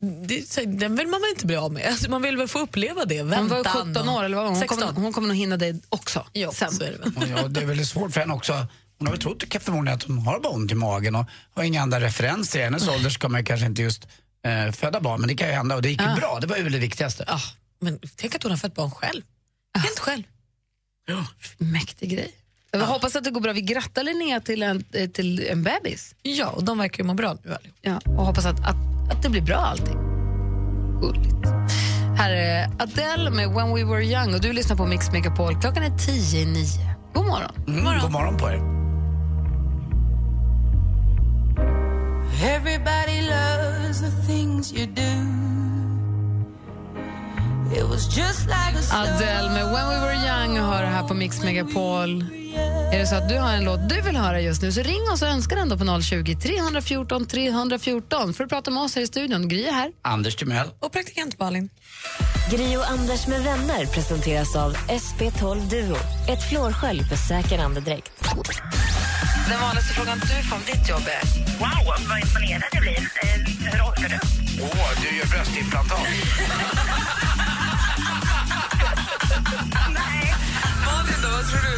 [0.03, 1.87] det, den vill man väl inte bli av med?
[1.89, 3.21] Alltså, man vill väl få uppleva det.
[3.21, 4.55] Hon var ju Väntan 17 år, eller vad hon?
[4.55, 4.79] Hon 16.
[4.81, 6.27] kommer, hon kommer nog hinna det också.
[6.35, 6.73] Jo, sen.
[6.73, 7.31] så är det väl.
[7.31, 8.53] Ja, det är väldigt svårt för henne också.
[8.99, 11.83] Hon har väl trott förmodligen att hon har bara ont i magen och har inga
[11.83, 12.61] andra referenser.
[12.61, 14.07] I hennes ålder ska man kanske inte just
[14.45, 16.17] eh, föda barn, men det kan ju hända och det gick ju Ah.
[16.17, 16.39] bra.
[16.41, 17.25] Det var ju väl det viktigaste.
[17.29, 17.41] Ja,
[17.81, 19.23] men tänk att hon har fött barn själv.
[19.79, 20.23] Helt själv.
[21.59, 22.35] Mäktig grej.
[22.71, 23.53] Jag hoppas att det går bra.
[23.53, 26.15] Vi grattar Linnea till en, eh, till en bebis.
[26.23, 27.77] Ja, och de verkar ju må bra nu allihop.
[27.81, 28.77] Ja, och hoppas att, att,
[29.13, 29.99] att det blir bra allting.
[31.01, 31.47] Gulligt.
[32.17, 35.61] Här är Adele med When We Were Young och du lyssnar på Mix Megapol.
[35.61, 36.95] Klockan är tio i nio.
[37.15, 37.51] God morgon.
[37.69, 38.73] Mm, god morgon på er.
[42.45, 45.52] Everybody loves the things you do.
[48.93, 52.25] Adele med When We Were Young hör här på Mix Megapol.
[52.93, 55.11] Är det så att du har en låt du vill höra just nu så ring
[55.13, 59.03] oss och önska den då på 020 314 314 för att prata med oss här
[59.03, 59.49] i studion.
[59.49, 59.93] Gry är här.
[60.03, 60.69] Anders Timell.
[60.81, 61.71] Och praktikant Malin.
[62.51, 65.97] Gri och Anders med vänner presenteras av SP12 Duo.
[66.29, 68.13] Ett flårskölj för säker andedräkt.
[69.49, 71.59] Den vanligaste frågan du får om ditt jobb är?
[71.59, 72.99] Wow, vad imponerad jag blir.
[72.99, 74.19] Eh, hur orkar du?
[74.63, 75.99] Åh, du gör bröstimplantat.
[80.87, 81.73] Malin då, vad tror du?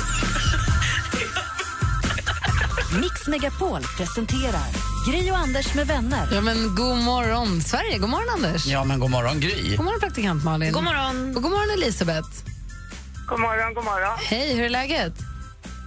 [3.01, 4.67] Mix Megapol presenterar
[5.09, 6.29] Gri och Anders med vänner.
[6.33, 7.99] Ja, men god morgon, Sverige.
[7.99, 8.67] God morgon, Anders.
[8.67, 9.77] Ja, men god morgon Gry.
[9.77, 10.73] God morgon, praktikant Malin.
[10.73, 11.37] God morgon.
[11.37, 12.29] Och god morgon, Elisabeth.
[13.29, 14.19] God morgon, god morgon.
[14.19, 15.13] Hej, hur är läget?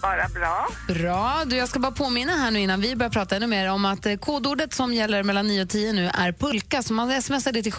[0.02, 0.68] Bara bra.
[0.88, 1.44] Bra.
[1.46, 4.06] Du, jag ska bara påminna här nu innan vi börjar prata ännu mer om att
[4.06, 6.84] eh, kodordet som gäller mellan 9 och 10 nu är pulka.
[6.84, 7.72] Så man smsar det till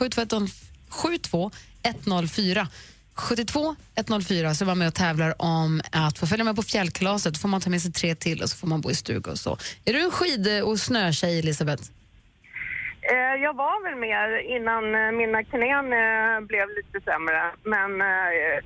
[0.88, 1.50] 72
[1.82, 2.68] 104.
[3.20, 7.34] 72 104 så var med och tävlar om att få följa med på fjällkalaset.
[7.34, 9.30] Då får man ta med sig tre till och så får man bo i stuga
[9.30, 9.58] och så.
[9.84, 11.82] Är du en skid och snötjej, Elisabeth?
[13.42, 14.20] Jag var väl med
[14.56, 14.84] innan
[15.16, 15.86] mina knän
[16.46, 17.42] blev lite sämre.
[17.74, 17.90] Men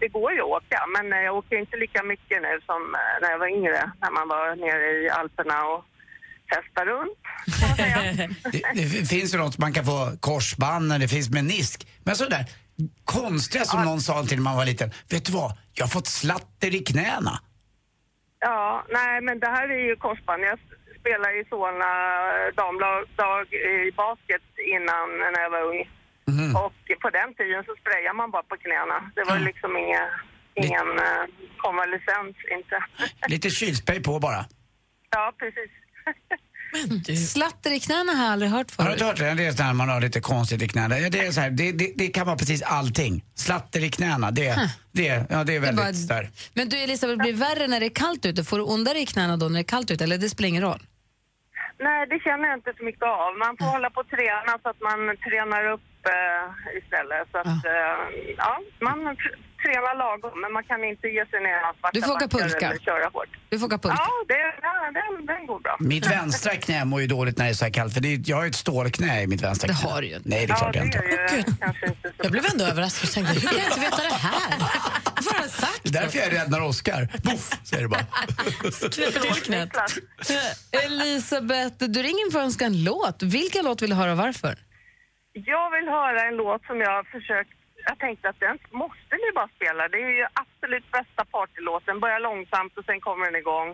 [0.01, 0.79] det går ju att åka.
[0.95, 2.81] Men jag åker inte lika mycket nu som
[3.23, 3.93] när jag var yngre.
[4.03, 5.85] När man var nere i Alperna och
[6.53, 7.19] testade runt.
[8.53, 11.87] Det, det finns ju något man kan få korsband, det finns menisk.
[12.05, 12.45] Men sådär
[13.05, 14.91] konstiga som någon sa till när man var liten.
[15.11, 15.53] Vet du vad?
[15.75, 17.35] Jag har fått slatter i knäna.
[18.41, 20.43] Ja, nej men det här är ju korsband.
[20.43, 20.59] Jag
[21.01, 21.93] spelade i Solna
[22.37, 25.83] eh, damlag i basket innan när jag var ung.
[26.65, 29.11] Och på den tiden så sprayade man bara på knäna.
[29.17, 30.05] Det var liksom inga,
[30.55, 31.25] ingen uh,
[31.57, 32.77] konvalescens inte.
[33.29, 34.45] Lite kylspray på bara.
[35.11, 35.71] ja, precis.
[37.17, 38.93] Slatter i knäna har jag aldrig hört Har du förut.
[38.93, 39.43] inte hört det?
[39.43, 40.99] Det är sådär man har lite konstigt i knäna.
[40.99, 43.25] Ja, Det, är så här, det, det, det kan vara precis allting.
[43.35, 46.27] Slatter i knäna, det, det, ja, det är väldigt bara-.
[46.55, 48.45] Men du, Elisabeth, blir det värre när det är kallt ute?
[48.45, 50.05] Får du ondare i knäna då när det är kallt ute?
[50.05, 50.83] Eller det spelar ingen roll?
[51.87, 53.31] Nej, det känner jag inte så mycket av.
[53.45, 56.47] Man får hålla på och träna så att man tränar upp eh,
[56.81, 57.25] istället.
[57.33, 57.97] Så att, eh,
[58.43, 58.53] ja,
[58.89, 58.99] man
[59.63, 62.29] tr- tränar lagom, men man kan inte ge sig ner i svarta Du får åka
[62.29, 62.67] pulka.
[62.71, 63.29] eller köra hårt.
[63.51, 63.97] Du får åka pulka.
[63.99, 65.77] Ja, det, ja den, den går bra.
[65.81, 68.21] Mitt vänstra knä mår ju dåligt när det är så här kallt för det är,
[68.25, 69.89] jag har ju ett stålknä i mitt vänstra knä.
[69.91, 70.29] har du ju inte.
[70.29, 71.05] Nej, det är klart jag inte har.
[71.05, 73.81] är ju kanske inte så Jag blev ändå överraskad och tänkte, hur kan jag inte
[73.81, 74.59] veta det här?
[75.25, 75.81] Vad har jag sagt?
[75.83, 78.07] Det är därför jag är rädd när Oscar, boff, säger det bara.
[78.91, 79.71] Knäpper till knät.
[80.85, 83.23] Elisabeth, du ringer för att önska en låt.
[83.23, 84.59] Vilken låt vill du höra och varför?
[85.33, 87.51] Jag vill höra en låt som jag har försökt...
[87.89, 89.89] Jag tänkte att den måste ni bara spela.
[89.89, 92.01] Det är ju absolut bästa partylåten.
[92.01, 93.69] Börjar långsamt och sen kommer den igång.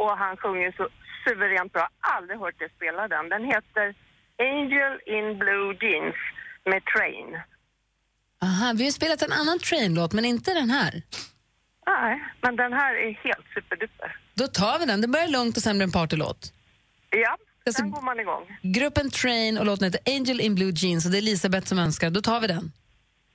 [0.00, 0.88] Och han sjunger så
[1.24, 1.88] suveränt bra.
[2.00, 3.28] Aldrig hört dig spela den.
[3.28, 3.86] Den heter
[4.52, 6.16] Angel in Blue Jeans
[6.70, 7.28] med Train.
[8.42, 11.02] Aha, vi har spelat en annan Train-låt, men inte den här.
[11.86, 14.16] Nej, men den här är helt superduper.
[14.34, 15.00] Då tar vi den.
[15.00, 16.52] Det börjar lugnt och sen blir det en partylåt.
[17.10, 18.58] Ja, Alltså- sen går man igång.
[18.62, 22.10] Gruppen Train och låten heter Angel in Blue Jeans och det är Elisabeth som önskar.
[22.10, 22.72] Då tar vi den.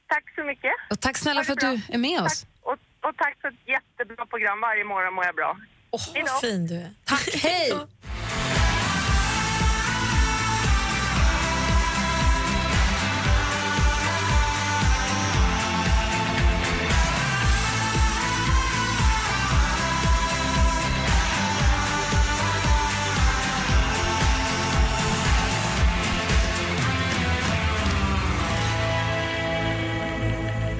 [0.09, 0.71] Tack så mycket.
[0.89, 2.45] Och tack snälla för att du är med oss.
[2.61, 2.71] Och,
[3.07, 4.61] och tack för ett jättebra program.
[4.61, 5.57] Varje morgon mår jag bra.
[5.91, 6.89] Åh, vad fin du är.
[7.05, 7.71] Tack, hej!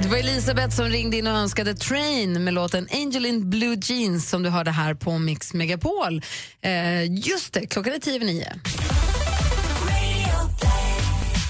[0.10, 4.30] Det var Elisabeth som ringde in och önskade Train med låten Angel in Blue Jeans
[4.30, 6.22] som du hörde här på Mix Megapol.
[6.62, 8.60] Eh, just det, klockan är tio över nio.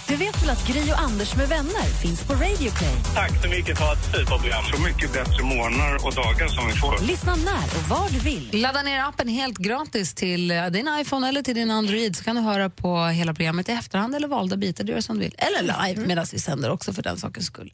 [0.09, 2.95] Du vet väl att Gry och Anders med vänner finns på Radio Play?
[3.15, 4.63] Tack så mycket för ett superprogram.
[4.73, 7.07] Så mycket bättre morgnar och dagar som vi får.
[7.07, 8.49] Lyssna när och var du vill.
[8.53, 12.41] Ladda ner appen helt gratis till din iPhone eller till din Android så kan du
[12.41, 15.35] höra på hela programmet i efterhand eller valda bitar, du gör som du vill.
[15.37, 17.73] Eller live medan vi sänder också för den sakens skull.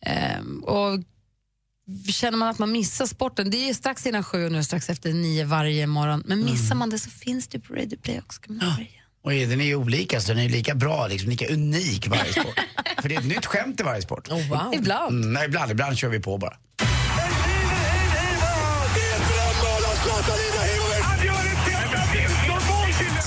[0.00, 1.00] Ehm, och
[2.12, 5.12] Känner man att man missar sporten, det är strax innan sju och nu strax efter
[5.12, 6.22] nio varje morgon.
[6.26, 8.40] Men missar man det så finns det på Radio Play också.
[8.40, 9.03] Kan man igen.
[9.24, 12.60] Och den är ju olika, så den är lika bra, liksom, lika unik varje sport.
[13.02, 14.28] För det är ett nytt skämt i varje sport.
[14.74, 15.14] Ibland.
[15.14, 15.70] Mm, nej, ibland.
[15.70, 16.56] Ibland kör vi på bara.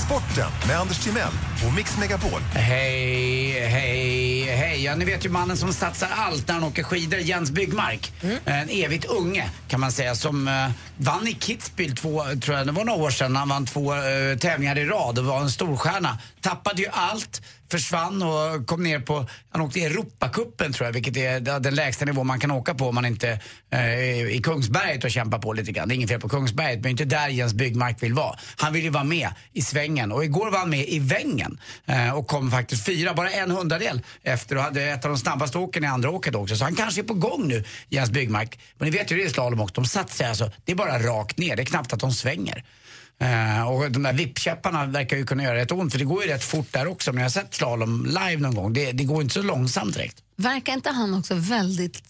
[0.06, 1.32] Sporten med Anders Timell
[1.66, 2.40] och Mix Megapol.
[2.54, 4.84] Hej, hej, hej.
[4.84, 8.12] Ja, ni vet ju mannen som satsar allt när han åker skidor, Jens Byggmark.
[8.44, 12.72] En evigt unge kan man säga som eh, vann i Kitzbühel två, tror jag, det
[12.72, 13.36] var några år sedan.
[13.36, 16.18] Han vann två eh, tävlingar i rad och var en storstjärna.
[16.40, 21.16] Tappade ju allt, försvann och kom ner på, han åkte i Europacupen tror jag, vilket
[21.16, 23.28] är den lägsta nivå man kan åka på om man inte
[23.70, 25.88] eh, är i Kungsberget och kämpar på lite grann.
[25.88, 28.38] Det är inget fel på Kungsberget, men inte där Jens Byggmark vill vara.
[28.56, 31.47] Han vill ju vara med i svängen och igår var han med i vängen
[31.86, 35.58] eh, och kom faktiskt fyra, bara en hundradel efter och hade ett av de snabbaste
[35.58, 36.56] åken i andra åket också.
[36.56, 38.58] Så han kanske är på gång nu, Jens Byggmark.
[38.78, 41.38] Men ni vet ju det är slalom också, de satsar alltså, det är bara rakt
[41.38, 42.64] ner, det är knappt att de svänger.
[43.20, 46.28] Eh, och de där vippkäpparna verkar ju kunna göra rätt ont för det går ju
[46.28, 47.12] rätt fort där också.
[47.12, 50.16] Men jag har sett slalom live någon gång, det, det går inte så långsamt direkt.
[50.36, 52.02] Verkar inte han också väldigt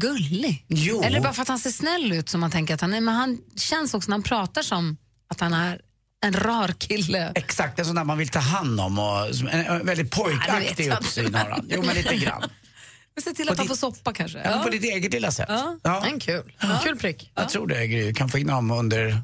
[0.00, 0.64] gullig?
[0.68, 1.02] Jo.
[1.02, 3.14] Eller bara för att han ser snäll ut som man tänker att han är, men
[3.14, 4.96] han känns också när han pratar som
[5.28, 5.80] att han är
[6.22, 7.32] en rar kille.
[7.34, 10.86] Exakt, en sån där man vill ta hand om och en, en väldigt Ja, pojkaktig
[10.86, 10.98] jag.
[11.00, 11.66] uppsyn har han.
[11.70, 12.42] Jo men lite grann.
[13.14, 14.38] Men se till På att han ditt- får soppa kanske.
[14.38, 14.50] Ja.
[14.50, 15.48] men På ditt eget lilla sätt.
[15.82, 16.06] Ja.
[16.06, 16.52] En kul.
[16.84, 17.30] Kul prick.
[17.34, 19.22] Jag tror det Gry, kan få in honom under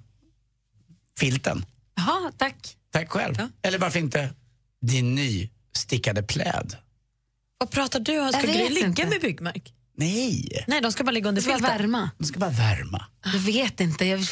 [1.21, 1.65] filten.
[1.97, 2.77] Jaha, tack.
[2.93, 3.35] Tack själv.
[3.63, 4.31] Eller varför inte
[4.83, 6.77] din nystickade pläd?
[7.59, 8.33] Vad pratar du om?
[8.33, 9.07] Ska Gry ligga inte.
[9.07, 9.73] med Byggmark?
[9.97, 10.65] Nej.
[10.69, 11.79] Nej, de ska bara ligga under Det ska filten.
[11.79, 12.11] värma.
[12.19, 13.05] De ska bara värma.
[13.25, 14.27] Jag vet inte, jag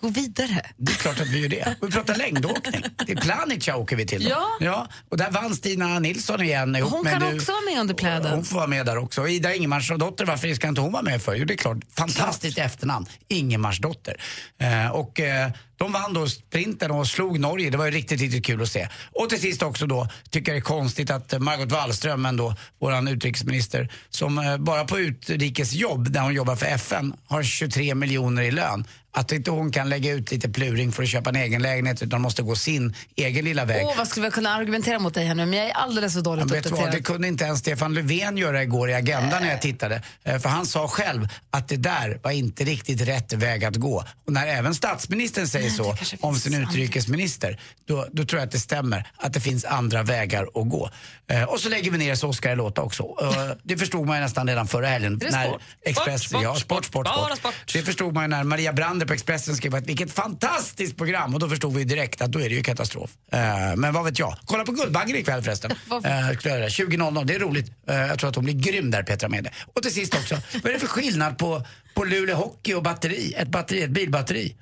[0.00, 0.62] går vidare.
[0.76, 1.76] Det är klart att vi gör det.
[1.80, 2.82] Vi pratar längdåkning.
[3.06, 4.24] Till Planica åker vi till.
[4.24, 4.30] då.
[4.30, 4.48] Ja.
[4.60, 4.88] ja.
[5.08, 8.32] Och där vann Stina Nilsson igen ihop Hon kan också vara med under pläden.
[8.32, 9.20] Hon får vara med där också.
[9.20, 11.34] Och Ida Ingemarsdotter, varför ska inte hon vara med för?
[11.34, 11.78] Jo, det är klart.
[11.96, 13.06] Fantastiskt efternamn.
[13.28, 14.20] Ingemarsdotter.
[14.58, 17.70] Eh, och eh, de vann då sprinten och slog Norge.
[17.70, 18.88] Det var ju riktigt, riktigt kul att se.
[19.12, 22.54] Och till sist också då, tycker jag det är konstigt att eh, Margot Wallström, ändå,
[22.78, 28.42] vår utrikesminister, som eh, bara på utrikesjobb, där hon jobbar för FN, har 23 miljoner
[28.42, 28.84] i lön.
[29.12, 32.20] Att inte hon kan lägga ut lite pluring för att köpa en egen lägenhet utan
[32.20, 33.86] måste gå sin egen lilla väg.
[33.86, 36.20] Åh, vad skulle jag kunna argumentera mot dig här nu, men jag är alldeles för
[36.20, 36.94] dåligt vet du vad, uppdaterad.
[36.98, 40.02] det kunde inte ens Stefan Löfven göra igår i Agenda när jag tittade.
[40.24, 44.04] Eh, För han sa själv att det där var inte riktigt rätt väg att gå.
[44.26, 48.60] Och när även statsministern säger så om sin utrikesminister, då, då tror jag att det
[48.60, 50.90] stämmer att det finns andra vägar att gå.
[51.30, 53.02] Eh, Och så lägger vi ner så ska det låta också.
[53.22, 53.28] Eh,
[53.62, 55.14] Det förstod man ju nästan redan förra helgen.
[55.14, 55.62] Är det när sport?
[55.84, 57.06] Express, Sport, sport, ja, sport, sport,
[57.38, 57.54] sport.
[57.72, 61.34] Det förstod man ju när Maria Brander Wallander på Expressen skrev att vilket fantastiskt program
[61.34, 63.10] och då förstod vi direkt att då är det ju katastrof.
[63.32, 64.36] Eh, men vad vet jag.
[64.44, 65.70] Kolla på Guldbaggen ikväll förresten.
[66.04, 66.68] Eh, jag göra.
[66.68, 67.72] 20.00, det är roligt.
[67.88, 69.50] Eh, jag tror att hon blir grym där Petra Mede.
[69.74, 73.34] Och till sist också, vad är det för skillnad på, på Luleå Hockey och batteri?
[73.36, 74.56] Ett batteri, ett bilbatteri.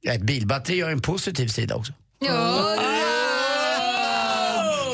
[0.00, 1.92] Ja, ett bilbatteri har ju en positiv sida också.
[2.18, 2.76] Ja,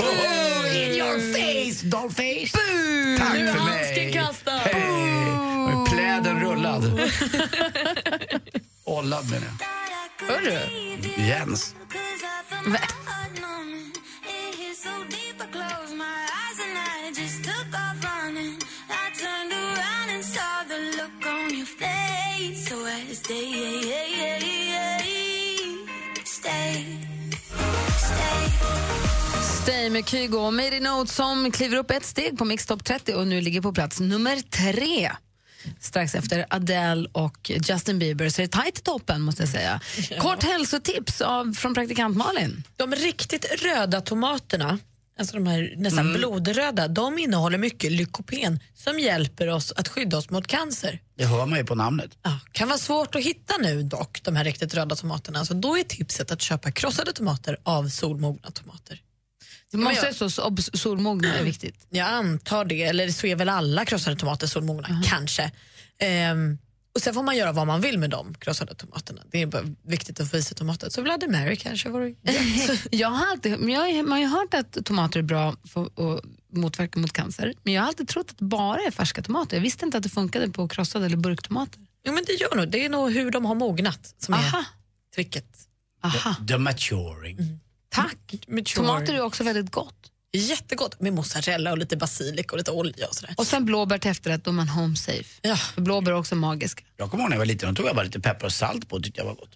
[0.01, 2.59] Oh, in your face, dollface!
[3.19, 4.13] Tack Nu för handsken mig!
[4.13, 4.61] kastad.
[4.65, 6.83] Nu är pläden rullad.
[8.85, 10.27] Ollad menar jag.
[10.27, 10.59] Hörru.
[11.29, 11.75] Jens.
[29.63, 33.15] Stay med Kygo och Made Note som kliver upp ett steg på Mix Top 30
[33.15, 35.11] och nu ligger på plats nummer tre.
[35.81, 39.81] Strax efter Adele och Justin Bieber så är det tajt i toppen måste jag säga.
[40.21, 42.63] Kort hälsotips av, från praktikant Malin.
[42.77, 44.79] De riktigt röda tomaterna,
[45.19, 46.19] alltså de här nästan Mm.
[46.21, 51.01] blodröda, de innehåller mycket lykopen som hjälper oss att skydda oss mot cancer.
[51.19, 52.11] Det hör man ju på namnet.
[52.23, 55.45] Ja, kan vara svårt att hitta nu dock, de här riktigt röda tomaterna.
[55.45, 59.01] Så då är tipset att köpa krossade tomater av solmogna tomater.
[59.79, 61.87] Det måste så, så solmogna är viktigt.
[61.91, 65.51] Jag antar det, eller så är väl alla krossade tomater solmogna, kanske.
[65.99, 66.59] Ehm,
[66.95, 69.23] och Sen får man göra vad man vill med de krossade tomaterna.
[69.31, 70.91] Det är bara viktigt att få i sig tomater.
[70.91, 72.15] Så Bloody Mary kanske vore
[72.91, 75.85] jag har alltid, men jag, har- man har ju hört att tomater är bra för
[75.87, 79.57] att motverka mot cancer, men jag har alltid trott att det bara är färska tomater.
[79.57, 81.81] Jag visste inte att det funkade på krossade eller burktomater.
[82.07, 82.69] Jo, men det gör nog.
[82.69, 84.59] Det är nog hur de har mognat som Aha.
[84.59, 84.65] är
[85.15, 85.47] tricket.
[86.03, 86.35] Aha.
[86.49, 87.39] The maturing.
[87.95, 88.47] Tack!
[88.75, 90.11] Tomater är också väldigt gott.
[90.33, 93.35] Jättegott med mozzarella och lite basilika och lite olja och sådär.
[93.37, 95.41] Och sen blåbär till efterrätt, då är man home safe.
[95.43, 95.57] Ja.
[95.57, 96.85] För blåbär är också magiska.
[96.97, 98.89] Jag kommer ihåg när jag var liten, då tog jag bara lite peppar och salt
[98.89, 99.51] på och tyckte jag var gott.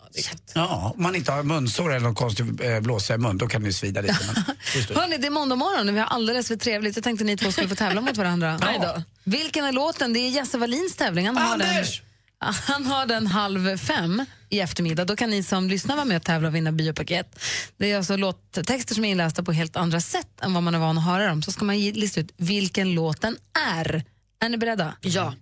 [0.54, 3.62] Ja, om man inte har munsår eller någon konstig eh, blåsa i mun, då kan
[3.62, 4.16] det ju svida lite.
[4.26, 4.94] Men, just det.
[4.94, 6.96] Hörni, det är måndag morgon och vi har alldeles för trevligt.
[6.96, 8.58] Jag tänkte ni två skulle få tävla mot varandra.
[8.82, 9.02] Då.
[9.24, 10.12] Vilken är låten?
[10.12, 11.26] Det är Jesse Wallins tävling.
[11.26, 12.02] Han har, den, Anders!
[12.66, 15.04] han har den halv fem i eftermiddag.
[15.04, 17.40] Då kan ni som lyssnar vara med och tävla och vinna biopaket.
[17.76, 20.78] Det är alltså låttexter som är inlästa på helt andra sätt än vad man är
[20.78, 21.42] van att höra dem.
[21.42, 23.36] Så ska man lista ut vilken låten
[23.74, 24.04] är.
[24.40, 24.96] Är ni beredda?
[25.00, 25.34] Ja.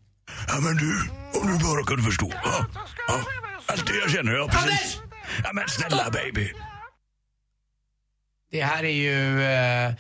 [0.49, 1.09] Ja men du,
[1.41, 2.33] om du bara kunde förstå.
[2.45, 2.67] Ja,
[3.09, 3.21] ja.
[3.67, 4.99] Allt det jag känner, ja precis.
[5.45, 6.53] Ja men snälla baby.
[8.51, 9.95] Det här är ju eh,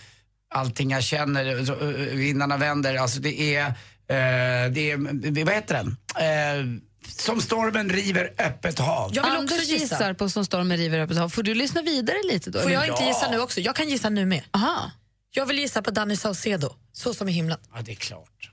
[0.55, 2.95] allting jag känner, eh, vindarna vänder.
[2.97, 3.75] Alltså det är,
[4.09, 5.97] eh, det är, vad heter den?
[6.17, 9.11] Eh, som stormen river öppet hav.
[9.15, 9.83] Jag vill också Anders gissa.
[9.95, 11.29] gissar på Som stormen river öppet hav.
[11.29, 12.61] Får du lyssna vidare lite då?
[12.61, 13.61] Får jag inte gissa nu också?
[13.61, 14.43] Jag kan gissa nu med.
[14.51, 14.91] Aha.
[15.31, 17.59] Jag vill gissa på Danny Saucedo, Så som i himlen.
[17.75, 18.51] Ja, det är klart.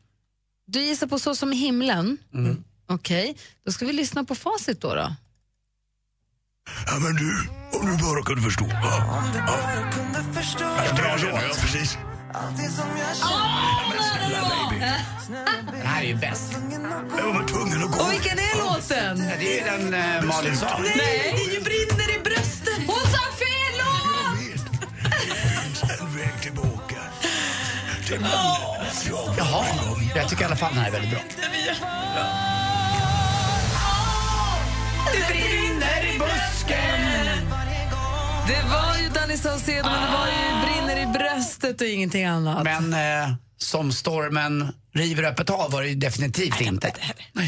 [0.67, 2.17] Du gissar på Så som i himlen?
[2.89, 4.95] Okej, då ska vi lyssna på facit då.
[4.95, 5.15] då.
[6.87, 7.47] Ja men du,
[7.79, 8.65] om du bara kunde förstå.
[8.71, 9.59] Ja, ja.
[11.17, 11.97] Känner, ja precis.
[12.33, 12.43] Den
[15.85, 16.53] här är ju bäst.
[17.17, 18.03] Jag var tvungen att gå.
[18.03, 19.23] Och vilken är låten?
[19.29, 20.79] Ja, det är den eh, Malin sa.
[20.79, 22.77] Nej, det är ju brinner i bröstet!
[22.87, 24.39] Hon sa fel låt!
[25.99, 26.95] En väg tillbaka.
[28.07, 28.39] Till mannen
[29.09, 29.65] jag Jaha,
[30.15, 31.19] jag tycker i alla fall den här är väldigt bra.
[35.13, 37.01] Det brinner i busken.
[38.47, 42.63] Det var ju Danny Saucedo, men det var ju brinner i bröstet och ingenting annat.
[42.63, 46.93] Men eh, som stormen river öppet hav var det ju definitivt inte.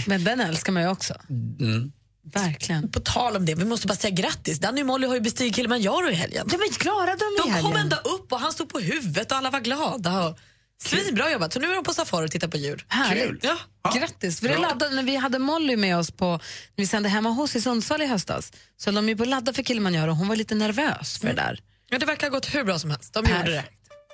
[0.05, 1.13] Men den älskar man ju också.
[1.59, 1.91] Mm.
[2.33, 2.91] Verkligen.
[2.91, 4.59] På tal om det, vi måste bara säga grattis.
[4.59, 6.47] Danny och Molly har ju bestigit Kilimanjaro i helgen.
[6.51, 9.37] Ja, men klarade de i De kom ända upp och han stod på huvudet och
[9.37, 10.27] alla var glada.
[10.27, 10.39] Och...
[10.83, 11.53] Svinbra jobbat.
[11.53, 12.85] Så nu är de på safari och tittar på djur.
[12.87, 13.43] Härligt.
[13.43, 13.57] Ja.
[13.95, 14.39] Grattis!
[14.39, 16.27] För det laddade, när vi hade Molly med oss på,
[16.75, 19.29] när vi sände hemma hos i Sundsvall i höstas så höll de ju på att
[19.29, 21.59] ladda för Kilimanjaro och hon var lite nervös för det där.
[21.89, 23.13] Ja, det verkar ha gått hur bra som helst.
[23.13, 23.63] De gjorde det.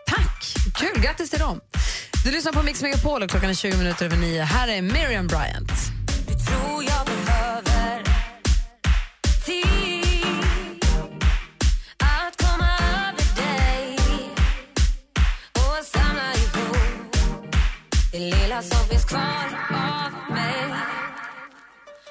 [0.07, 0.55] Tack!
[0.75, 1.61] Kul, grattis till dem.
[2.25, 4.41] Du lyssnar på Mix Megapol och klockan är 20 minuter över nio.
[4.41, 5.71] Här är Miriam Bryant.
[18.23, 20.75] Lilla som finns kvar av mig.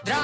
[0.07, 0.17] Dra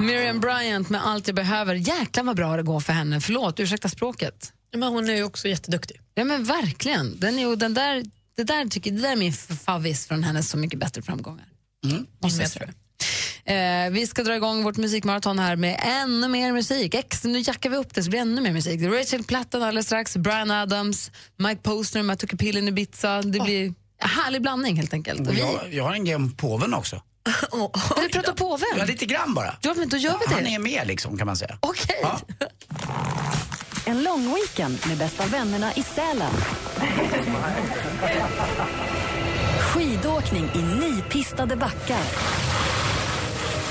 [0.00, 1.74] Miriam Bryant med Allt jag behöver.
[1.74, 3.20] Jäklar vad bra det går för henne.
[3.20, 4.52] Förlåt, ursäkta språket.
[4.72, 6.00] Men hon är ju också jätteduktig.
[6.14, 7.20] Ja men verkligen.
[7.20, 8.04] Den är, den där,
[8.36, 11.46] det, där tycker, det där är min favvis från hennes Så mycket bättre framgångar.
[12.22, 12.70] Måste jag.
[13.44, 16.94] Eh, vi ska dra igång vårt musikmaraton här med ännu mer musik.
[16.94, 18.82] Ex, nu jackar vi upp det så det blir ännu mer musik.
[18.82, 23.22] Rachel Platten alldeles strax, Brian Adams, Mike Posner, Matuka Pil in Ibiza.
[23.22, 23.74] Det blir en
[24.26, 25.20] härlig blandning helt enkelt.
[25.20, 26.96] Vi, jag, jag har en grej om påven också.
[28.02, 28.68] Vi pratar påven.
[28.76, 29.56] Ja, lite grann bara.
[29.60, 30.34] Ja, men då gör vi det.
[30.34, 31.58] Han är med liksom kan man säga.
[31.60, 32.00] Okej.
[32.02, 32.20] Ja.
[33.88, 36.32] En långweekend med bästa vännerna i Sälen.
[39.60, 42.02] Skidåkning i nypistade backar.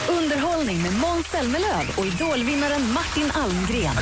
[0.09, 3.95] Underhållning med Måns Zelmerlöw och idolvinnaren Martin Almgren.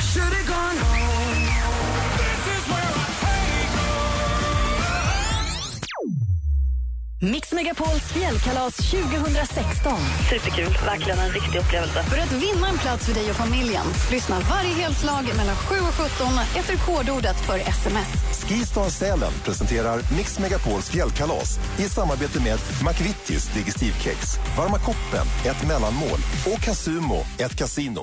[7.20, 9.92] Mix Megapols fjällkalas 2016.
[10.30, 12.02] Superkul, verkligen en riktig upplevelse.
[12.02, 15.94] För att vinna en plats för dig och familjen, lyssna varje helslag mellan 7 och
[15.94, 18.08] 17 efter kodordet för sms.
[18.48, 22.58] Skistar Sälen presenterar Mix Megapols fjällkalas i samarbete med
[22.88, 28.00] McVittys Digestivkex, Varma koppen, ett mellanmål och Casumo, ett kasino.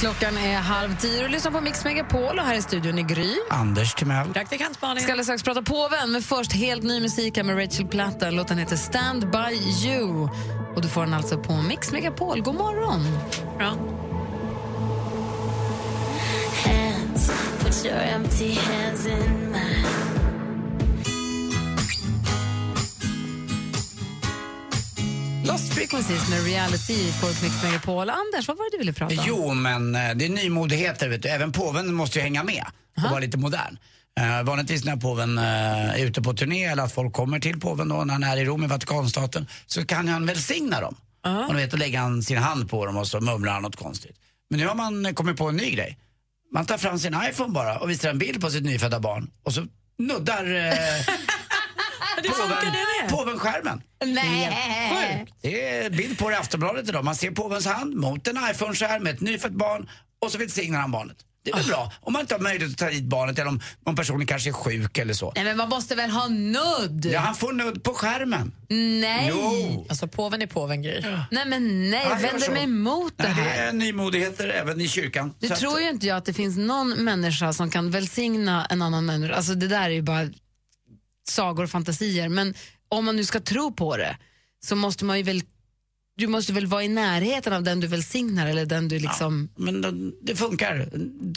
[0.00, 3.34] Klockan är halv tio och lyssnar på Mix Megapol och här i studion i Gry.
[3.50, 4.32] Anders Timell.
[4.32, 5.02] Praktikant Malin.
[5.02, 8.36] Ska alldeles strax prata påven, men först helt ny musik här med Rachel Platten.
[8.36, 10.28] Låten heter Stand By You.
[10.76, 12.42] Och du får den alltså på Mix Megapol.
[12.42, 13.06] God morgon!
[13.58, 13.68] Bra.
[16.64, 20.07] Hands, put your empty hands in mine.
[25.58, 28.10] Lost Frequencies med Reality på Mix Megapol.
[28.10, 29.24] Anders, vad var det du ville prata om?
[29.26, 31.08] Jo, men eh, det är nymodigheter.
[31.08, 31.28] Vet du.
[31.28, 32.64] Även påven måste ju hänga med
[32.96, 33.78] och vara lite modern.
[34.20, 35.44] Uh, vanligtvis när påven uh,
[36.00, 38.44] är ute på turné eller att folk kommer till påven då, när han är i
[38.44, 40.96] Rom i Vatikanstaten så kan han välsigna dem.
[41.48, 43.76] Och du vet, då lägger han sin hand på dem och så mumlar han något
[43.76, 44.16] konstigt.
[44.50, 45.98] Men nu har man kommit på en ny grej.
[46.52, 49.54] Man tar fram sin iPhone bara och visar en bild på sitt nyfödda barn och
[49.54, 49.66] så
[49.98, 50.44] nuddar
[52.26, 53.82] uh, påven, påven skärmen.
[54.04, 55.18] Nej.
[55.18, 55.32] Sjukt.
[55.42, 57.04] Det är bild på det i Aftonbladet idag.
[57.04, 59.88] Man ser påvens hand mot en iPhone-skärm med ett nyfött barn
[60.24, 61.16] och så välsignar han barnet.
[61.44, 61.92] Det är väl bra.
[62.00, 64.52] Om man inte har möjlighet att ta hit barnet eller om, om personen kanske är
[64.52, 65.32] sjuk eller så.
[65.34, 67.06] Nej, men man måste väl ha nudd?
[67.06, 68.52] Ja, han får nudd på skärmen.
[68.68, 69.28] Nej!
[69.34, 69.86] Jo.
[69.88, 71.00] Alltså påven är påven, Gry.
[71.30, 73.68] Nej, men nej, Ja, jag vänder mig emot det Nej, det här.
[73.68, 75.34] är nymodigheter även i kyrkan.
[75.40, 78.66] Nu Så att- tror ju inte jag att det finns någon människa som kan välsigna
[78.66, 79.34] en annan människa.
[79.34, 80.28] Alltså det där är ju bara
[81.28, 82.28] sagor och fantasier.
[82.28, 82.54] Men
[82.88, 84.16] om man nu ska tro på det
[84.64, 85.42] så måste man ju väl
[86.18, 89.48] du måste väl vara i närheten av den du välsignar eller den du liksom...
[89.56, 90.88] Men det, det funkar.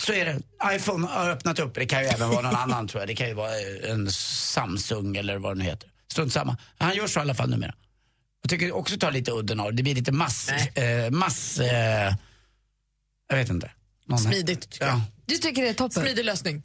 [0.02, 0.42] Så är det.
[0.76, 1.76] iPhone har öppnat upp.
[1.76, 3.08] Det kan ju även vara någon annan tror jag.
[3.08, 3.52] Det kan ju vara
[3.90, 5.90] en Samsung eller vad den heter.
[6.12, 6.58] Strunt samma.
[6.78, 7.74] Han gör så i alla fall numera.
[8.42, 9.78] Jag tycker också ta lite udden av det.
[9.78, 10.50] Det blir lite mass...
[10.50, 12.14] Eh, mass eh,
[13.30, 13.72] jag vet inte.
[14.12, 15.02] Någon- Smidigt, tycker ja.
[15.26, 16.04] Du tycker det är toppen?
[16.04, 16.64] Smidig lösning.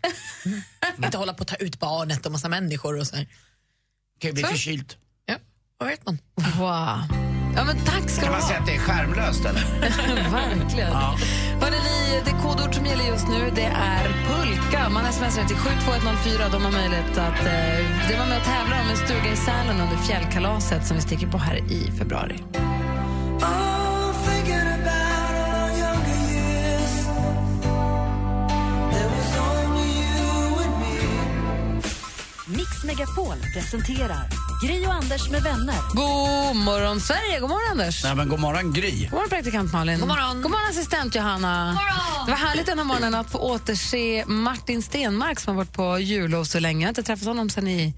[1.04, 3.16] Inte hålla på att ta ut barnet och massa människor och så.
[3.16, 3.24] här.
[3.24, 4.48] Det kan ju bli Så.
[4.48, 4.96] förkylt.
[5.26, 5.36] Ja,
[5.78, 6.18] vad vet man?
[6.34, 7.26] Wow.
[7.56, 8.48] Ja, men tack ska Kan du man ha.
[8.48, 9.80] säga att det är skärmlöst eller?
[10.30, 10.92] Verkligen.
[10.92, 11.18] Ja.
[11.60, 14.88] Hörrni, ni, det kodord som gäller just nu det är pulka.
[14.88, 16.48] Man smsar till 72104.
[16.48, 19.80] De har möjlighet att eh, det var med och tävla om en stuga i Sälen
[19.80, 22.42] under fjällkalaset som vi sticker på här i februari.
[22.44, 23.75] Mix
[32.86, 34.28] Megapol presenterar
[34.62, 35.74] Gry och Anders med vänner.
[35.94, 37.40] God morgon, Sverige!
[37.40, 38.04] God morgon, Anders!
[38.04, 38.90] Nej, men god morgon Gry.
[38.90, 39.98] God morgon, praktikant Malin.
[39.98, 40.42] God morgon.
[40.42, 41.78] God morgon, assistent Johanna.
[42.26, 45.98] Det var härligt den här morgonen att få återse Martin Stenmark som har varit på
[45.98, 46.80] jullov så länge.
[46.80, 47.94] Jag har inte träffat honom sen i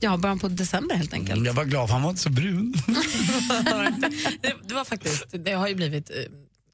[0.00, 1.46] ja, början på december helt enkelt.
[1.46, 2.74] Jag var glad för han var inte så brun.
[4.42, 6.16] det, det var faktiskt, det har ju blivit eh,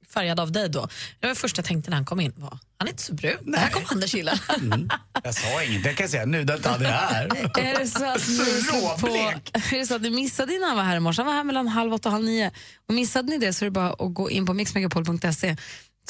[0.08, 0.80] färgad av dig då.
[1.20, 2.32] Det var det första jag tänkte när han kom in.
[2.36, 3.52] Var, han är inte så brun.
[3.52, 4.38] Det här kommer Anders gilla.
[5.24, 7.24] Jag sa inget, jag kan säga nu det inte han är här.
[7.58, 9.06] Är det så att ni, på,
[9.74, 11.22] är det så att ni missade innan han var här i morse?
[11.22, 12.50] Han var här mellan halv åtta och halv nio.
[12.88, 15.56] Och missade ni det så är det bara att gå in på mixmegapol.se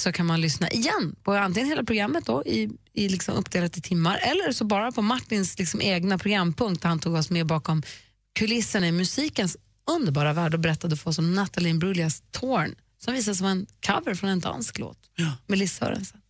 [0.01, 3.81] så kan man lyssna igen på antingen hela programmet då i, i liksom uppdelat i
[3.81, 7.83] timmar eller så bara på Martins liksom egna programpunkt där han tog oss med bakom
[8.39, 9.57] kulisserna i musikens
[9.91, 13.67] underbara värld och berättade för oss om Natalie Imbruglias Torn som visade sig vara en
[13.87, 14.99] cover från en dansk låt
[15.47, 16.21] med Liz Sörensen.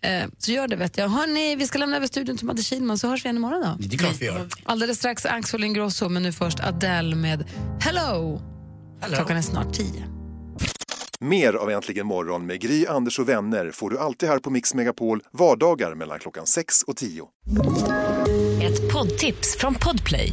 [0.00, 1.08] Eh, så gör det vet jag.
[1.08, 3.76] Hörrni, vi ska lämna över studion till Madde Kihlman så hörs vi igen imorgon då.
[3.88, 4.48] Det är klart vi gör.
[4.64, 7.44] Alldeles strax Axel Ingrosso, men nu först Adele med
[7.80, 8.42] Hello.
[9.14, 10.08] Klockan är snart tio.
[11.20, 14.74] Mer av Äntligen morgon med Gry, Anders och vänner får du alltid här på Mix
[14.74, 17.24] Megapol vardagar mellan klockan 6 och 10.
[18.62, 20.32] Ett poddtips från Podplay.